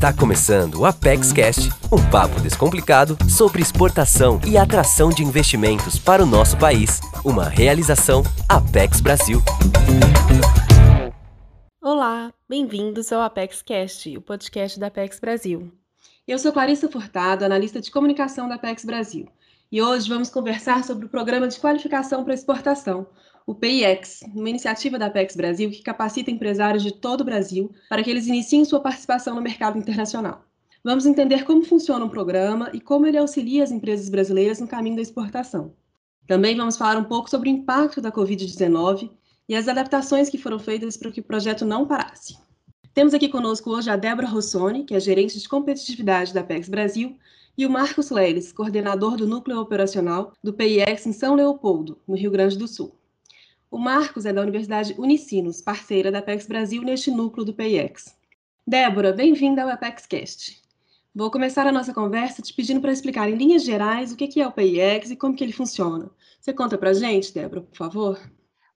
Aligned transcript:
Está 0.00 0.14
começando 0.14 0.76
o 0.76 0.86
Apex 0.86 1.30
Cast, 1.30 1.68
um 1.92 2.10
papo 2.10 2.40
descomplicado 2.40 3.18
sobre 3.28 3.60
exportação 3.60 4.40
e 4.48 4.56
atração 4.56 5.10
de 5.10 5.22
investimentos 5.22 5.98
para 5.98 6.22
o 6.22 6.26
nosso 6.26 6.56
país. 6.56 7.02
Uma 7.22 7.46
realização 7.46 8.22
Apex 8.48 9.02
Brasil. 9.02 9.42
Olá, 11.82 12.32
bem-vindos 12.48 13.12
ao 13.12 13.20
Apex 13.20 13.60
Cast, 13.60 14.16
o 14.16 14.22
podcast 14.22 14.80
da 14.80 14.86
Apex 14.86 15.20
Brasil. 15.20 15.70
Eu 16.26 16.38
sou 16.38 16.50
Clarissa 16.50 16.88
Furtado, 16.88 17.44
analista 17.44 17.78
de 17.78 17.90
comunicação 17.90 18.48
da 18.48 18.54
Apex 18.54 18.86
Brasil. 18.86 19.28
E 19.70 19.82
hoje 19.82 20.08
vamos 20.08 20.30
conversar 20.30 20.82
sobre 20.82 21.04
o 21.04 21.10
Programa 21.10 21.46
de 21.46 21.60
Qualificação 21.60 22.24
para 22.24 22.32
Exportação, 22.32 23.06
o 23.46 23.54
PIEX, 23.54 24.20
uma 24.34 24.48
iniciativa 24.48 24.98
da 24.98 25.06
Apex 25.06 25.34
Brasil 25.34 25.70
que 25.70 25.82
capacita 25.82 26.30
empresários 26.30 26.82
de 26.82 26.92
todo 26.92 27.22
o 27.22 27.24
Brasil 27.24 27.70
para 27.88 28.02
que 28.02 28.10
eles 28.10 28.26
iniciem 28.26 28.64
sua 28.64 28.80
participação 28.80 29.34
no 29.34 29.42
mercado 29.42 29.78
internacional. 29.78 30.44
Vamos 30.82 31.04
entender 31.04 31.44
como 31.44 31.64
funciona 31.64 32.04
o 32.04 32.10
programa 32.10 32.70
e 32.72 32.80
como 32.80 33.06
ele 33.06 33.18
auxilia 33.18 33.62
as 33.62 33.70
empresas 33.70 34.08
brasileiras 34.08 34.60
no 34.60 34.68
caminho 34.68 34.96
da 34.96 35.02
exportação. 35.02 35.74
Também 36.26 36.56
vamos 36.56 36.76
falar 36.76 36.96
um 36.96 37.04
pouco 37.04 37.28
sobre 37.28 37.50
o 37.50 37.52
impacto 37.52 38.00
da 38.00 38.12
Covid-19 38.12 39.10
e 39.48 39.54
as 39.54 39.68
adaptações 39.68 40.28
que 40.28 40.38
foram 40.38 40.58
feitas 40.58 40.96
para 40.96 41.10
que 41.10 41.20
o 41.20 41.24
projeto 41.24 41.66
não 41.66 41.86
parasse. 41.86 42.38
Temos 42.94 43.14
aqui 43.14 43.28
conosco 43.28 43.70
hoje 43.70 43.90
a 43.90 43.96
Débora 43.96 44.28
Rossoni, 44.28 44.84
que 44.84 44.94
é 44.94 45.00
gerente 45.00 45.38
de 45.38 45.48
competitividade 45.48 46.32
da 46.32 46.40
Apex 46.40 46.68
Brasil, 46.68 47.16
e 47.58 47.66
o 47.66 47.70
Marcos 47.70 48.10
Leles, 48.10 48.52
coordenador 48.52 49.16
do 49.16 49.26
núcleo 49.26 49.60
operacional 49.60 50.32
do 50.42 50.52
PIEX 50.52 51.06
em 51.06 51.12
São 51.12 51.34
Leopoldo, 51.34 51.98
no 52.06 52.16
Rio 52.16 52.30
Grande 52.30 52.56
do 52.56 52.66
Sul. 52.66 52.99
O 53.70 53.78
Marcos 53.78 54.26
é 54.26 54.32
da 54.32 54.42
Universidade 54.42 54.96
Unicinos, 54.98 55.60
parceira 55.60 56.10
da 56.10 56.18
Apex 56.18 56.44
Brasil 56.44 56.82
neste 56.82 57.08
núcleo 57.08 57.44
do 57.46 57.54
PIEX. 57.54 58.16
Débora, 58.66 59.12
bem-vinda 59.12 59.62
ao 59.62 59.68
ApexCast. 59.68 60.60
Vou 61.14 61.30
começar 61.30 61.64
a 61.68 61.70
nossa 61.70 61.94
conversa 61.94 62.42
te 62.42 62.52
pedindo 62.52 62.80
para 62.80 62.90
explicar 62.90 63.30
em 63.30 63.36
linhas 63.36 63.62
gerais 63.62 64.10
o 64.10 64.16
que 64.16 64.40
é 64.40 64.46
o 64.46 64.50
PIEX 64.50 65.12
e 65.12 65.16
como 65.16 65.36
que 65.36 65.44
ele 65.44 65.52
funciona. 65.52 66.10
Você 66.40 66.52
conta 66.52 66.76
para 66.76 66.90
a 66.90 66.94
gente, 66.94 67.32
Débora, 67.32 67.60
por 67.60 67.76
favor? 67.76 68.20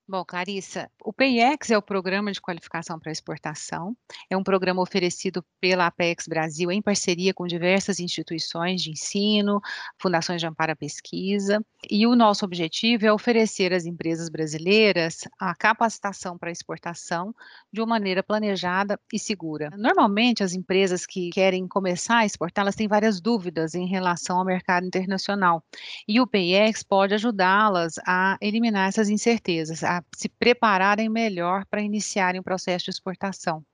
Bom, 0.06 0.22
Clarissa, 0.22 0.90
o 1.02 1.14
PIEX 1.14 1.70
é 1.70 1.78
o 1.78 1.82
Programa 1.82 2.30
de 2.30 2.38
Qualificação 2.38 2.98
para 3.00 3.10
Exportação. 3.10 3.96
É 4.28 4.36
um 4.36 4.42
programa 4.42 4.82
oferecido 4.82 5.42
pela 5.58 5.86
Apex 5.86 6.28
Brasil 6.28 6.70
em 6.70 6.82
parceria 6.82 7.32
com 7.32 7.46
diversas 7.46 7.98
instituições 7.98 8.82
de 8.82 8.90
ensino, 8.90 9.62
fundações 9.98 10.42
de 10.42 10.46
amparo 10.46 10.72
à 10.72 10.76
pesquisa. 10.76 11.64
E 11.90 12.06
o 12.06 12.14
nosso 12.14 12.44
objetivo 12.44 13.06
é 13.06 13.12
oferecer 13.12 13.72
às 13.72 13.86
empresas 13.86 14.28
brasileiras 14.28 15.20
a 15.40 15.54
capacitação 15.54 16.36
para 16.36 16.50
exportação 16.50 17.34
de 17.72 17.80
uma 17.80 17.86
maneira 17.86 18.22
planejada 18.22 19.00
e 19.10 19.18
segura. 19.18 19.70
Normalmente, 19.74 20.44
as 20.44 20.52
empresas 20.52 21.06
que 21.06 21.30
querem 21.30 21.66
começar 21.66 22.18
a 22.18 22.26
exportar, 22.26 22.64
elas 22.64 22.76
têm 22.76 22.88
várias 22.88 23.22
dúvidas 23.22 23.74
em 23.74 23.86
relação 23.86 24.36
ao 24.36 24.44
mercado 24.44 24.86
internacional. 24.86 25.64
E 26.06 26.20
o 26.20 26.26
PIEX 26.26 26.82
pode 26.82 27.14
ajudá-las 27.14 27.94
a 28.06 28.36
eliminar 28.42 28.90
essas 28.90 29.08
incertezas, 29.08 29.82
a 29.98 30.04
se 30.14 30.28
prepararem 30.28 31.08
melhor 31.08 31.64
para 31.66 31.82
iniciarem 31.82 32.40
o 32.40 32.44
processo 32.44 32.86
de 32.86 32.90
exportação. 32.90 33.64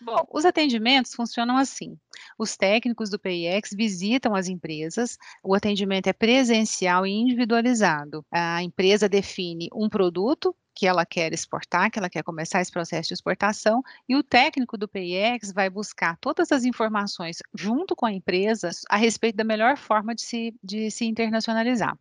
Bom, 0.00 0.26
os 0.30 0.44
atendimentos 0.44 1.14
funcionam 1.14 1.56
assim. 1.56 1.96
Os 2.38 2.56
técnicos 2.56 3.08
do 3.08 3.18
PIX 3.18 3.70
visitam 3.74 4.34
as 4.34 4.48
empresas, 4.48 5.16
o 5.42 5.54
atendimento 5.54 6.08
é 6.08 6.12
presencial 6.12 7.06
e 7.06 7.10
individualizado. 7.10 8.24
A 8.30 8.62
empresa 8.62 9.08
define 9.08 9.68
um 9.72 9.88
produto 9.88 10.54
que 10.74 10.86
ela 10.86 11.06
quer 11.06 11.32
exportar, 11.32 11.90
que 11.90 11.98
ela 11.98 12.10
quer 12.10 12.24
começar 12.24 12.60
esse 12.60 12.72
processo 12.72 13.08
de 13.08 13.14
exportação, 13.14 13.82
e 14.08 14.16
o 14.16 14.22
técnico 14.22 14.76
do 14.76 14.88
PIX 14.88 15.52
vai 15.52 15.70
buscar 15.70 16.18
todas 16.18 16.50
as 16.50 16.64
informações 16.64 17.38
junto 17.54 17.94
com 17.94 18.04
a 18.04 18.12
empresa 18.12 18.70
a 18.90 18.96
respeito 18.96 19.36
da 19.36 19.44
melhor 19.44 19.76
forma 19.76 20.14
de 20.14 20.22
se, 20.22 20.54
de 20.62 20.90
se 20.90 21.06
internacionalizar. 21.06 21.96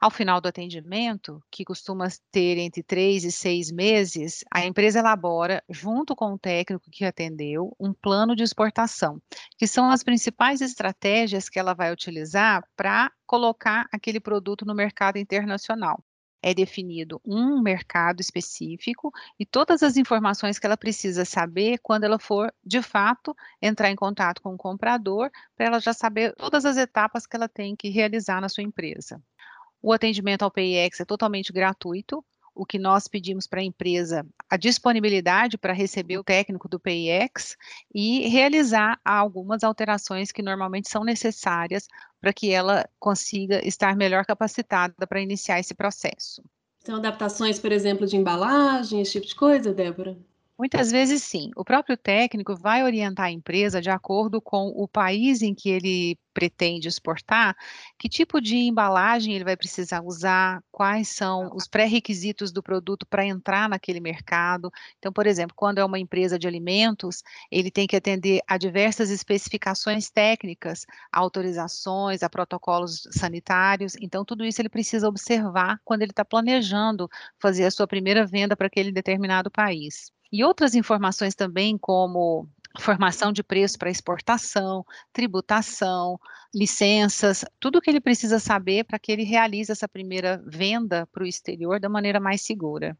Ao 0.00 0.10
final 0.10 0.40
do 0.40 0.48
atendimento, 0.48 1.42
que 1.50 1.62
costuma 1.62 2.08
ter 2.32 2.56
entre 2.56 2.82
três 2.82 3.22
e 3.22 3.30
seis 3.30 3.70
meses, 3.70 4.42
a 4.50 4.64
empresa 4.64 4.98
elabora, 4.98 5.62
junto 5.68 6.16
com 6.16 6.32
o 6.32 6.38
técnico 6.38 6.90
que 6.90 7.04
atendeu, 7.04 7.76
um 7.78 7.92
plano 7.92 8.34
de 8.34 8.42
exportação, 8.42 9.20
que 9.58 9.66
são 9.66 9.90
as 9.90 10.02
principais 10.02 10.62
estratégias 10.62 11.50
que 11.50 11.58
ela 11.58 11.74
vai 11.74 11.92
utilizar 11.92 12.66
para 12.74 13.12
colocar 13.26 13.86
aquele 13.92 14.18
produto 14.18 14.64
no 14.64 14.74
mercado 14.74 15.18
internacional 15.18 16.02
é 16.42 16.54
definido 16.54 17.20
um 17.24 17.60
mercado 17.60 18.20
específico 18.20 19.12
e 19.38 19.44
todas 19.44 19.82
as 19.82 19.96
informações 19.96 20.58
que 20.58 20.66
ela 20.66 20.76
precisa 20.76 21.24
saber 21.24 21.78
quando 21.82 22.04
ela 22.04 22.18
for, 22.18 22.52
de 22.64 22.80
fato, 22.82 23.36
entrar 23.60 23.90
em 23.90 23.96
contato 23.96 24.40
com 24.40 24.54
o 24.54 24.58
comprador, 24.58 25.30
para 25.54 25.66
ela 25.66 25.80
já 25.80 25.92
saber 25.92 26.34
todas 26.36 26.64
as 26.64 26.76
etapas 26.76 27.26
que 27.26 27.36
ela 27.36 27.48
tem 27.48 27.76
que 27.76 27.90
realizar 27.90 28.40
na 28.40 28.48
sua 28.48 28.64
empresa. 28.64 29.22
O 29.82 29.92
atendimento 29.92 30.42
ao 30.42 30.50
PIX 30.50 31.00
é 31.00 31.04
totalmente 31.04 31.52
gratuito. 31.52 32.24
O 32.54 32.66
que 32.66 32.78
nós 32.78 33.08
pedimos 33.08 33.46
para 33.46 33.60
a 33.60 33.64
empresa, 33.64 34.26
a 34.48 34.56
disponibilidade 34.56 35.56
para 35.56 35.72
receber 35.72 36.18
o 36.18 36.24
técnico 36.24 36.68
do 36.68 36.80
PIX 36.80 37.56
e 37.94 38.28
realizar 38.28 39.00
algumas 39.04 39.64
alterações 39.64 40.30
que 40.30 40.42
normalmente 40.42 40.90
são 40.90 41.02
necessárias 41.02 41.86
para 42.20 42.32
que 42.32 42.50
ela 42.50 42.86
consiga 42.98 43.66
estar 43.66 43.96
melhor 43.96 44.26
capacitada 44.26 45.06
para 45.06 45.22
iniciar 45.22 45.60
esse 45.60 45.74
processo. 45.74 46.42
São 46.80 46.96
adaptações, 46.96 47.58
por 47.58 47.72
exemplo, 47.72 48.06
de 48.06 48.16
embalagem, 48.16 49.00
esse 49.00 49.12
tipo 49.12 49.26
de 49.26 49.34
coisa, 49.34 49.72
Débora? 49.72 50.18
Muitas 50.60 50.92
vezes 50.92 51.22
sim. 51.22 51.50
O 51.56 51.64
próprio 51.64 51.96
técnico 51.96 52.54
vai 52.54 52.84
orientar 52.84 53.24
a 53.26 53.30
empresa 53.30 53.80
de 53.80 53.88
acordo 53.88 54.42
com 54.42 54.68
o 54.76 54.86
país 54.86 55.40
em 55.40 55.54
que 55.54 55.70
ele 55.70 56.18
pretende 56.34 56.86
exportar, 56.86 57.56
que 57.98 58.10
tipo 58.10 58.42
de 58.42 58.56
embalagem 58.56 59.34
ele 59.34 59.42
vai 59.42 59.56
precisar 59.56 60.02
usar, 60.02 60.62
quais 60.70 61.08
são 61.08 61.50
os 61.54 61.66
pré-requisitos 61.66 62.52
do 62.52 62.62
produto 62.62 63.06
para 63.06 63.24
entrar 63.24 63.70
naquele 63.70 64.00
mercado. 64.00 64.70
Então, 64.98 65.10
por 65.10 65.26
exemplo, 65.26 65.54
quando 65.56 65.78
é 65.78 65.84
uma 65.84 65.98
empresa 65.98 66.38
de 66.38 66.46
alimentos, 66.46 67.22
ele 67.50 67.70
tem 67.70 67.86
que 67.86 67.96
atender 67.96 68.42
a 68.46 68.58
diversas 68.58 69.08
especificações 69.10 70.10
técnicas, 70.10 70.84
a 71.10 71.20
autorizações, 71.20 72.22
a 72.22 72.28
protocolos 72.28 73.08
sanitários. 73.12 73.94
Então, 73.98 74.26
tudo 74.26 74.44
isso 74.44 74.60
ele 74.60 74.68
precisa 74.68 75.08
observar 75.08 75.80
quando 75.86 76.02
ele 76.02 76.12
está 76.12 76.24
planejando 76.24 77.08
fazer 77.38 77.64
a 77.64 77.70
sua 77.70 77.86
primeira 77.86 78.26
venda 78.26 78.54
para 78.54 78.66
aquele 78.66 78.92
determinado 78.92 79.50
país. 79.50 80.12
E 80.32 80.44
outras 80.44 80.74
informações 80.74 81.34
também, 81.34 81.76
como 81.76 82.48
formação 82.78 83.32
de 83.32 83.42
preço 83.42 83.78
para 83.78 83.90
exportação, 83.90 84.84
tributação, 85.12 86.20
licenças, 86.54 87.44
tudo 87.58 87.80
que 87.80 87.90
ele 87.90 88.00
precisa 88.00 88.38
saber 88.38 88.84
para 88.84 88.98
que 88.98 89.10
ele 89.10 89.24
realize 89.24 89.72
essa 89.72 89.88
primeira 89.88 90.42
venda 90.46 91.06
para 91.12 91.24
o 91.24 91.26
exterior 91.26 91.80
da 91.80 91.88
maneira 91.88 92.20
mais 92.20 92.42
segura. 92.42 92.96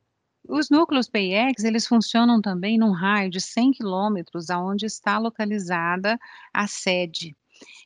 Os 0.49 0.71
núcleos 0.71 1.09
PIEX, 1.09 1.65
eles 1.65 1.87
funcionam 1.87 2.41
também 2.41 2.79
num 2.79 2.93
raio 2.93 3.31
de 3.31 3.41
100 3.41 3.73
quilômetros 3.73 4.51
aonde 4.51 4.87
está 4.87 5.19
localizada 5.19 6.19
a 6.53 6.67
sede. 6.67 7.37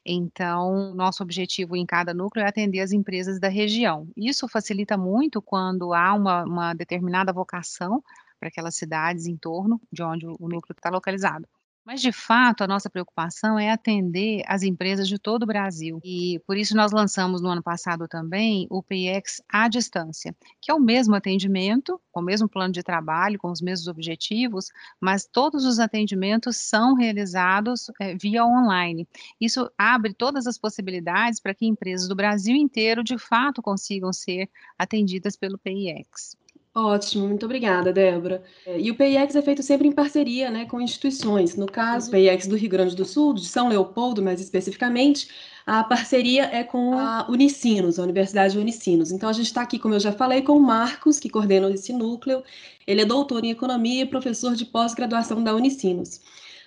Então, 0.06 0.94
nosso 0.94 1.22
objetivo 1.22 1.74
em 1.74 1.84
cada 1.84 2.14
núcleo 2.14 2.44
é 2.44 2.48
atender 2.48 2.80
as 2.80 2.92
empresas 2.92 3.40
da 3.40 3.48
região. 3.48 4.08
Isso 4.16 4.48
facilita 4.48 4.96
muito 4.96 5.42
quando 5.42 5.92
há 5.92 6.14
uma, 6.14 6.44
uma 6.44 6.74
determinada 6.74 7.32
vocação 7.32 8.02
para 8.44 8.48
aquelas 8.50 8.76
cidades 8.76 9.24
em 9.24 9.38
torno 9.38 9.80
de 9.90 10.02
onde 10.02 10.26
o 10.26 10.36
núcleo 10.48 10.76
está 10.76 10.90
localizado. 10.90 11.48
Mas, 11.82 12.00
de 12.00 12.12
fato, 12.12 12.64
a 12.64 12.66
nossa 12.66 12.88
preocupação 12.88 13.58
é 13.58 13.70
atender 13.70 14.42
as 14.46 14.62
empresas 14.62 15.06
de 15.06 15.18
todo 15.18 15.42
o 15.42 15.46
Brasil. 15.46 16.00
E 16.02 16.40
por 16.46 16.56
isso 16.56 16.74
nós 16.74 16.92
lançamos 16.92 17.42
no 17.42 17.48
ano 17.50 17.62
passado 17.62 18.08
também 18.08 18.66
o 18.70 18.82
PIX 18.82 19.42
à 19.50 19.68
distância, 19.68 20.34
que 20.62 20.70
é 20.70 20.74
o 20.74 20.80
mesmo 20.80 21.14
atendimento, 21.14 22.00
com 22.10 22.20
o 22.20 22.24
mesmo 22.24 22.48
plano 22.48 22.72
de 22.72 22.82
trabalho, 22.82 23.38
com 23.38 23.50
os 23.50 23.60
mesmos 23.60 23.86
objetivos, 23.86 24.70
mas 24.98 25.26
todos 25.26 25.66
os 25.66 25.78
atendimentos 25.78 26.56
são 26.56 26.94
realizados 26.94 27.90
é, 28.00 28.14
via 28.14 28.46
online. 28.46 29.06
Isso 29.38 29.70
abre 29.76 30.14
todas 30.14 30.46
as 30.46 30.56
possibilidades 30.56 31.38
para 31.38 31.54
que 31.54 31.66
empresas 31.66 32.08
do 32.08 32.16
Brasil 32.16 32.56
inteiro, 32.56 33.04
de 33.04 33.18
fato, 33.18 33.60
consigam 33.60 34.10
ser 34.10 34.48
atendidas 34.78 35.36
pelo 35.36 35.58
PIX. 35.58 36.34
Ótimo, 36.76 37.28
muito 37.28 37.44
obrigada, 37.46 37.92
Débora. 37.92 38.42
É, 38.66 38.80
e 38.80 38.90
o 38.90 38.96
PIX 38.96 39.36
é 39.36 39.42
feito 39.42 39.62
sempre 39.62 39.86
em 39.86 39.92
parceria 39.92 40.50
né, 40.50 40.64
com 40.66 40.80
instituições. 40.80 41.54
No 41.56 41.66
caso, 41.66 42.08
o 42.08 42.10
PIX 42.10 42.48
do 42.48 42.56
Rio 42.56 42.68
Grande 42.68 42.96
do 42.96 43.04
Sul, 43.04 43.32
de 43.34 43.46
São 43.46 43.68
Leopoldo, 43.68 44.20
mais 44.22 44.40
especificamente, 44.40 45.28
a 45.64 45.84
parceria 45.84 46.44
é 46.44 46.64
com 46.64 46.98
a 46.98 47.26
Unicinos, 47.30 47.98
a 47.98 48.02
Universidade 48.02 48.58
Unicinos. 48.58 49.12
Então, 49.12 49.28
a 49.28 49.32
gente 49.32 49.46
está 49.46 49.62
aqui, 49.62 49.78
como 49.78 49.94
eu 49.94 50.00
já 50.00 50.10
falei, 50.12 50.42
com 50.42 50.56
o 50.56 50.60
Marcos, 50.60 51.20
que 51.20 51.30
coordena 51.30 51.70
esse 51.70 51.92
núcleo. 51.92 52.42
Ele 52.86 53.02
é 53.02 53.04
doutor 53.04 53.44
em 53.44 53.50
Economia 53.50 54.02
e 54.02 54.06
professor 54.06 54.54
de 54.56 54.64
pós-graduação 54.66 55.42
da 55.44 55.54
Unicinos. 55.54 56.20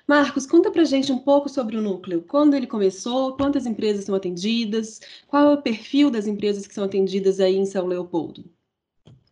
Marcos, 0.08 0.46
conta 0.48 0.72
pra 0.72 0.86
gente 0.86 1.12
um 1.12 1.20
pouco 1.20 1.50
sobre 1.50 1.76
o 1.78 1.82
núcleo. 1.82 2.24
Quando 2.24 2.54
ele 2.56 2.66
começou, 2.68 3.36
quantas 3.36 3.66
empresas 3.66 4.06
são 4.06 4.16
atendidas, 4.16 5.02
qual 5.28 5.52
é 5.52 5.54
o 5.56 5.62
perfil 5.62 6.10
das 6.10 6.28
empresas 6.28 6.66
que 6.66 6.74
são 6.74 6.86
atendidas 6.86 7.40
aí 7.42 7.58
em 7.58 7.66
São 7.66 7.86
Leopoldo? 7.86 8.46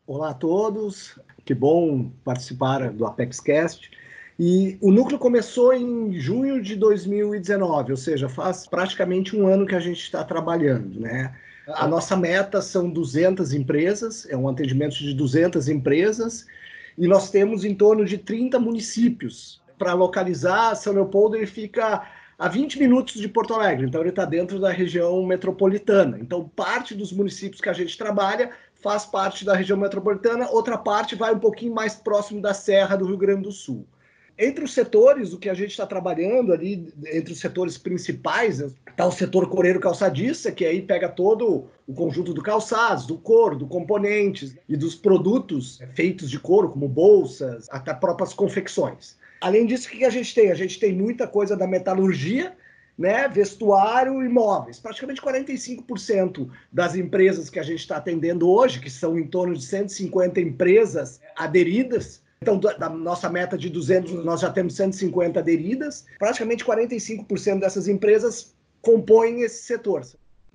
Olá 0.07 0.29
a 0.29 0.33
todos, 0.35 1.19
que 1.43 1.55
bom 1.55 2.11
participar 2.23 2.91
do 2.91 3.07
ApexCast. 3.07 3.89
E 4.37 4.77
o 4.79 4.91
núcleo 4.91 5.17
começou 5.17 5.73
em 5.73 6.13
junho 6.19 6.61
de 6.61 6.75
2019, 6.75 7.89
ou 7.89 7.97
seja, 7.97 8.29
faz 8.29 8.67
praticamente 8.67 9.35
um 9.35 9.47
ano 9.47 9.65
que 9.65 9.73
a 9.73 9.79
gente 9.79 9.99
está 9.99 10.23
trabalhando, 10.23 10.99
né? 10.99 11.35
A 11.69 11.87
nossa 11.87 12.15
meta 12.15 12.61
são 12.61 12.87
200 12.87 13.51
empresas, 13.51 14.27
é 14.29 14.37
um 14.37 14.47
atendimento 14.47 14.95
de 14.95 15.11
200 15.11 15.67
empresas, 15.69 16.45
e 16.95 17.07
nós 17.07 17.31
temos 17.31 17.65
em 17.65 17.73
torno 17.73 18.05
de 18.05 18.19
30 18.19 18.59
municípios. 18.59 19.59
Para 19.75 19.93
localizar, 19.93 20.75
São 20.75 20.93
Leopoldo 20.93 21.35
ele 21.35 21.47
fica 21.47 22.07
a 22.37 22.47
20 22.47 22.77
minutos 22.79 23.19
de 23.19 23.27
Porto 23.27 23.53
Alegre, 23.53 23.87
então 23.87 24.01
ele 24.01 24.09
está 24.09 24.25
dentro 24.25 24.59
da 24.59 24.69
região 24.69 25.25
metropolitana. 25.25 26.19
Então, 26.19 26.47
parte 26.47 26.93
dos 26.93 27.11
municípios 27.11 27.59
que 27.59 27.69
a 27.69 27.73
gente 27.73 27.97
trabalha 27.97 28.51
faz 28.85 29.03
parte 29.03 29.43
da 29.43 29.55
região 29.55 29.79
metropolitana, 29.79 30.47
outra 30.51 30.77
parte 30.77 31.15
vai 31.15 31.33
um 31.33 31.39
pouquinho 31.39 31.73
mais 31.73 31.95
próximo 31.95 32.39
da 32.39 32.53
Serra 32.53 32.95
do 32.95 33.07
Rio 33.07 33.17
Grande 33.17 33.41
do 33.41 33.51
Sul. 33.51 33.83
Entre 34.37 34.63
os 34.63 34.75
setores, 34.75 35.33
o 35.33 35.39
que 35.39 35.49
a 35.49 35.55
gente 35.55 35.71
está 35.71 35.87
trabalhando 35.87 36.53
ali, 36.53 36.93
entre 37.11 37.33
os 37.33 37.39
setores 37.39 37.79
principais, 37.79 38.59
está 38.59 39.07
o 39.07 39.11
setor 39.11 39.49
coreiro 39.49 39.79
calçadista, 39.79 40.51
que 40.51 40.63
aí 40.63 40.83
pega 40.83 41.09
todo 41.09 41.65
o 41.87 41.93
conjunto 41.95 42.31
do 42.31 42.43
calçados, 42.43 43.07
do 43.07 43.17
couro, 43.17 43.55
do 43.55 43.65
componentes 43.65 44.55
e 44.69 44.77
dos 44.77 44.93
produtos 44.93 45.79
feitos 45.95 46.29
de 46.29 46.37
couro, 46.39 46.69
como 46.69 46.87
bolsas, 46.87 47.67
até 47.71 47.91
próprias 47.91 48.35
confecções. 48.35 49.17
Além 49.41 49.65
disso, 49.65 49.87
o 49.87 49.91
que 49.91 50.05
a 50.05 50.11
gente 50.11 50.35
tem? 50.35 50.51
A 50.51 50.55
gente 50.55 50.79
tem 50.79 50.93
muita 50.93 51.25
coisa 51.25 51.57
da 51.57 51.65
metalurgia, 51.65 52.55
né, 52.97 53.27
vestuário 53.27 54.23
e 54.23 54.29
móveis. 54.29 54.79
Praticamente 54.79 55.21
45% 55.21 56.49
das 56.71 56.95
empresas 56.95 57.49
que 57.49 57.59
a 57.59 57.63
gente 57.63 57.79
está 57.79 57.97
atendendo 57.97 58.49
hoje, 58.49 58.79
que 58.79 58.89
são 58.89 59.17
em 59.17 59.27
torno 59.27 59.53
de 59.53 59.63
150 59.63 60.39
empresas 60.39 61.19
aderidas, 61.35 62.23
então, 62.41 62.59
da 62.59 62.89
nossa 62.89 63.27
meta 63.27 63.57
de 63.57 63.69
200, 63.69 64.23
nós 64.23 64.41
já 64.41 64.51
temos 64.51 64.75
150 64.75 65.39
aderidas. 65.39 66.05
Praticamente 66.19 66.63
45% 66.63 67.59
dessas 67.59 67.87
empresas 67.87 68.53
compõem 68.81 69.41
esse 69.41 69.63
setor. 69.63 70.03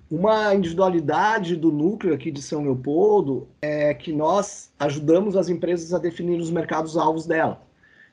Uma 0.09 0.53
individualidade 0.55 1.55
do 1.55 1.71
núcleo 1.71 2.13
aqui 2.13 2.31
de 2.31 2.41
São 2.41 2.63
Leopoldo 2.63 3.47
é 3.61 3.93
que 3.93 4.13
nós 4.13 4.71
ajudamos 4.79 5.35
as 5.35 5.49
empresas 5.49 5.93
a 5.93 5.97
definir 5.97 6.39
os 6.39 6.51
mercados-alvos 6.51 7.25
dela. 7.25 7.61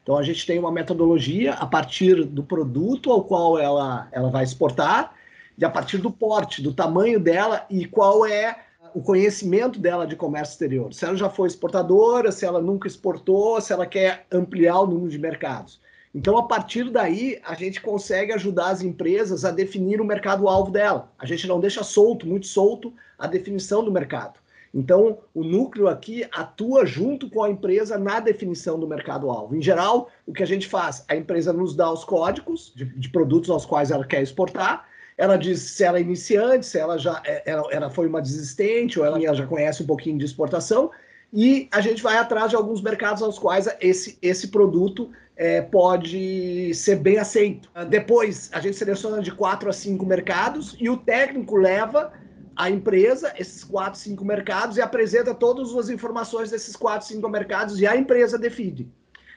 Então, 0.09 0.17
a 0.17 0.23
gente 0.23 0.47
tem 0.47 0.59
uma 0.59 0.73
metodologia 0.73 1.53
a 1.53 1.67
partir 1.67 2.25
do 2.25 2.43
produto 2.43 3.13
ao 3.13 3.25
qual 3.25 3.59
ela, 3.59 4.09
ela 4.11 4.31
vai 4.31 4.43
exportar 4.43 5.13
e 5.59 5.67
a 5.67 5.69
partir 5.69 5.99
do 5.99 6.11
porte, 6.11 6.63
do 6.63 6.73
tamanho 6.73 7.21
dela 7.21 7.67
e 7.69 7.85
qual 7.85 8.25
é 8.25 8.57
o 8.95 9.03
conhecimento 9.03 9.79
dela 9.79 10.07
de 10.07 10.17
comércio 10.17 10.53
exterior. 10.53 10.95
Se 10.95 11.05
ela 11.05 11.15
já 11.15 11.29
foi 11.29 11.47
exportadora, 11.47 12.33
se 12.33 12.47
ela 12.47 12.59
nunca 12.59 12.89
exportou, 12.89 13.61
se 13.61 13.71
ela 13.71 13.85
quer 13.85 14.25
ampliar 14.33 14.81
o 14.81 14.87
número 14.87 15.11
de 15.11 15.19
mercados. 15.19 15.79
Então, 16.15 16.39
a 16.39 16.45
partir 16.45 16.89
daí, 16.89 17.39
a 17.45 17.53
gente 17.53 17.83
consegue 17.83 18.33
ajudar 18.33 18.71
as 18.71 18.81
empresas 18.81 19.45
a 19.45 19.51
definir 19.51 20.01
o 20.01 20.07
mercado-alvo 20.07 20.71
dela. 20.71 21.13
A 21.19 21.27
gente 21.27 21.47
não 21.47 21.61
deixa 21.61 21.85
solto, 21.85 22.27
muito 22.27 22.47
solto, 22.47 22.95
a 23.19 23.27
definição 23.27 23.85
do 23.85 23.93
mercado. 23.93 24.41
Então, 24.79 25.19
o 25.35 25.43
núcleo 25.43 25.89
aqui 25.89 26.25
atua 26.31 26.87
junto 26.87 27.29
com 27.29 27.43
a 27.43 27.51
empresa 27.51 27.99
na 27.99 28.21
definição 28.21 28.79
do 28.79 28.87
mercado-alvo. 28.87 29.57
Em 29.57 29.61
geral, 29.61 30.09
o 30.25 30.33
que 30.33 30.43
a 30.43 30.47
gente 30.47 30.69
faz? 30.69 31.05
A 31.09 31.17
empresa 31.17 31.53
nos 31.53 31.75
dá 31.75 31.91
os 31.91 32.05
códigos 32.05 32.73
de, 32.77 32.85
de 32.85 33.09
produtos 33.09 33.51
aos 33.51 33.67
quais 33.67 33.91
ela 33.91 34.07
quer 34.07 34.23
exportar, 34.23 34.87
ela 35.17 35.37
diz 35.37 35.61
se 35.61 35.83
ela 35.83 35.99
é 35.99 36.01
iniciante, 36.01 36.65
se 36.65 36.79
ela 36.79 36.97
já 36.97 37.21
é, 37.27 37.43
ela, 37.45 37.65
ela 37.73 37.91
foi 37.91 38.07
uma 38.07 38.23
desistente, 38.23 39.01
ou 39.01 39.05
ela 39.05 39.19
já 39.35 39.47
conhece 39.49 39.83
um 39.83 39.87
pouquinho 39.87 40.17
de 40.17 40.25
exportação, 40.25 40.93
e 41.33 41.69
a 41.73 41.81
gente 41.81 42.01
vai 42.01 42.17
atrás 42.17 42.51
de 42.51 42.57
alguns 42.57 42.81
mercados 42.81 43.21
aos 43.21 43.37
quais 43.37 43.69
esse, 43.81 44.17
esse 44.23 44.47
produto 44.47 45.11
é, 45.37 45.61
pode 45.61 46.73
ser 46.73 46.97
bem 46.97 47.19
aceito. 47.19 47.69
Depois, 47.91 48.49
a 48.53 48.61
gente 48.61 48.77
seleciona 48.77 49.21
de 49.21 49.33
quatro 49.33 49.69
a 49.69 49.73
cinco 49.73 50.07
mercados 50.07 50.77
e 50.79 50.89
o 50.89 50.97
técnico 50.97 51.57
leva 51.57 52.13
a 52.59 52.69
empresa 52.69 53.33
esses 53.39 53.63
quatro, 53.63 54.01
cinco 54.01 54.25
mercados 54.25 54.77
e 54.77 54.83
apresenta 54.83 55.33
todas 55.33 55.73
as 55.77 55.89
informações 55.89 56.51
desses 56.51 56.75
quatro, 56.75 57.07
cinco 57.07 57.29
mercados 57.29 57.81
e 57.81 57.87
a 57.87 57.97
empresa 57.97 58.37
define. 58.37 58.93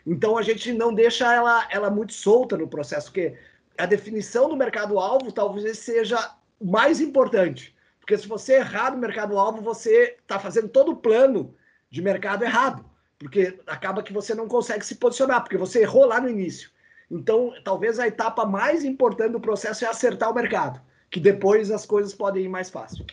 Então 0.08 0.40
a 0.40 0.42
gente 0.42 0.74
não 0.74 0.92
deixa 0.92 1.32
ela, 1.32 1.68
ela 1.70 1.92
muito 1.92 2.14
solta 2.14 2.58
no 2.58 2.68
processo, 2.68 3.12
porque 3.12 3.38
a 3.78 3.86
definição 3.86 4.50
do 4.50 4.58
mercado-alvo 4.58 5.32
talvez 5.32 5.78
seja 5.78 6.36
mais 6.60 7.00
importante. 7.00 7.76
Porque 8.00 8.18
se 8.18 8.28
você 8.28 8.56
errar 8.56 8.92
no 8.92 8.98
mercado-alvo, 8.98 9.62
você 9.62 10.18
está 10.20 10.40
fazendo 10.40 10.70
todo 10.70 10.94
o 10.94 10.96
plano 10.96 11.54
de 11.92 12.02
mercado 12.02 12.44
errado. 12.44 12.84
Porque 13.20 13.60
acaba 13.68 14.02
que 14.02 14.12
você 14.12 14.34
não 14.34 14.48
consegue 14.48 14.84
se 14.84 14.96
posicionar, 14.96 15.44
porque 15.44 15.58
você 15.58 15.82
errou 15.82 16.06
lá 16.06 16.20
no 16.20 16.28
início. 16.28 16.72
Então, 17.10 17.54
talvez 17.64 18.00
a 18.00 18.08
etapa 18.08 18.46
mais 18.46 18.84
importante 18.84 19.34
do 19.34 19.40
processo 19.40 19.86
é 19.86 19.88
acertar 19.88 20.32
o 20.32 20.34
mercado, 20.34 20.82
que 21.12 21.20
depois 21.20 21.70
as 21.70 21.86
coisas 21.86 22.14
podem 22.14 22.46
ir 22.46 22.50
mais 22.50 22.70
fácil. 22.70 23.06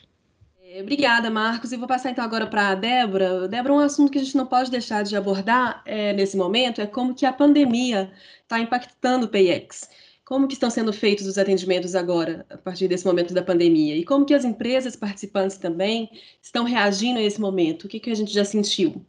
É, 0.62 0.80
obrigada, 0.80 1.28
Marcos. 1.30 1.72
E 1.72 1.76
vou 1.76 1.88
passar 1.88 2.10
então 2.10 2.24
agora 2.24 2.46
para 2.46 2.68
a 2.68 2.74
Débora. 2.74 3.48
Débora, 3.48 3.74
um 3.74 3.78
assunto 3.80 4.12
que 4.12 4.18
a 4.18 4.22
gente 4.22 4.36
não 4.36 4.46
pode 4.46 4.70
deixar 4.70 5.02
de 5.02 5.16
abordar 5.16 5.82
é, 5.84 6.12
nesse 6.12 6.36
momento 6.36 6.80
é 6.80 6.86
como 6.86 7.14
que 7.14 7.26
a 7.26 7.32
pandemia 7.32 8.12
está 8.42 8.60
impactando 8.60 9.26
o 9.26 9.28
PIEX. 9.28 9.90
Como 10.24 10.46
que 10.46 10.52
estão 10.54 10.70
sendo 10.70 10.92
feitos 10.92 11.26
os 11.26 11.38
atendimentos 11.38 11.94
agora, 11.94 12.44
a 12.50 12.58
partir 12.58 12.86
desse 12.86 13.06
momento 13.06 13.32
da 13.32 13.42
pandemia? 13.42 13.96
E 13.96 14.04
como 14.04 14.26
que 14.26 14.34
as 14.34 14.44
empresas 14.44 14.94
participantes 14.94 15.56
também 15.56 16.10
estão 16.42 16.64
reagindo 16.64 17.18
a 17.18 17.22
esse 17.22 17.40
momento? 17.40 17.84
O 17.84 17.88
que, 17.88 17.98
que 17.98 18.10
a 18.10 18.14
gente 18.14 18.32
já 18.32 18.44
sentiu? 18.44 19.04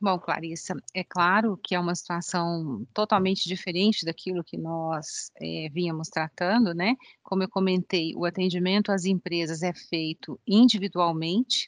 Bom, 0.00 0.16
Clarissa, 0.16 0.74
é 0.94 1.02
claro 1.02 1.58
que 1.60 1.74
é 1.74 1.80
uma 1.80 1.94
situação 1.94 2.86
totalmente 2.94 3.48
diferente 3.48 4.04
daquilo 4.04 4.44
que 4.44 4.56
nós 4.56 5.32
é, 5.40 5.68
vínhamos 5.72 6.08
tratando, 6.08 6.72
né? 6.72 6.94
Como 7.20 7.42
eu 7.42 7.48
comentei, 7.48 8.14
o 8.14 8.24
atendimento 8.24 8.92
às 8.92 9.04
empresas 9.04 9.62
é 9.62 9.72
feito 9.72 10.40
individualmente, 10.46 11.66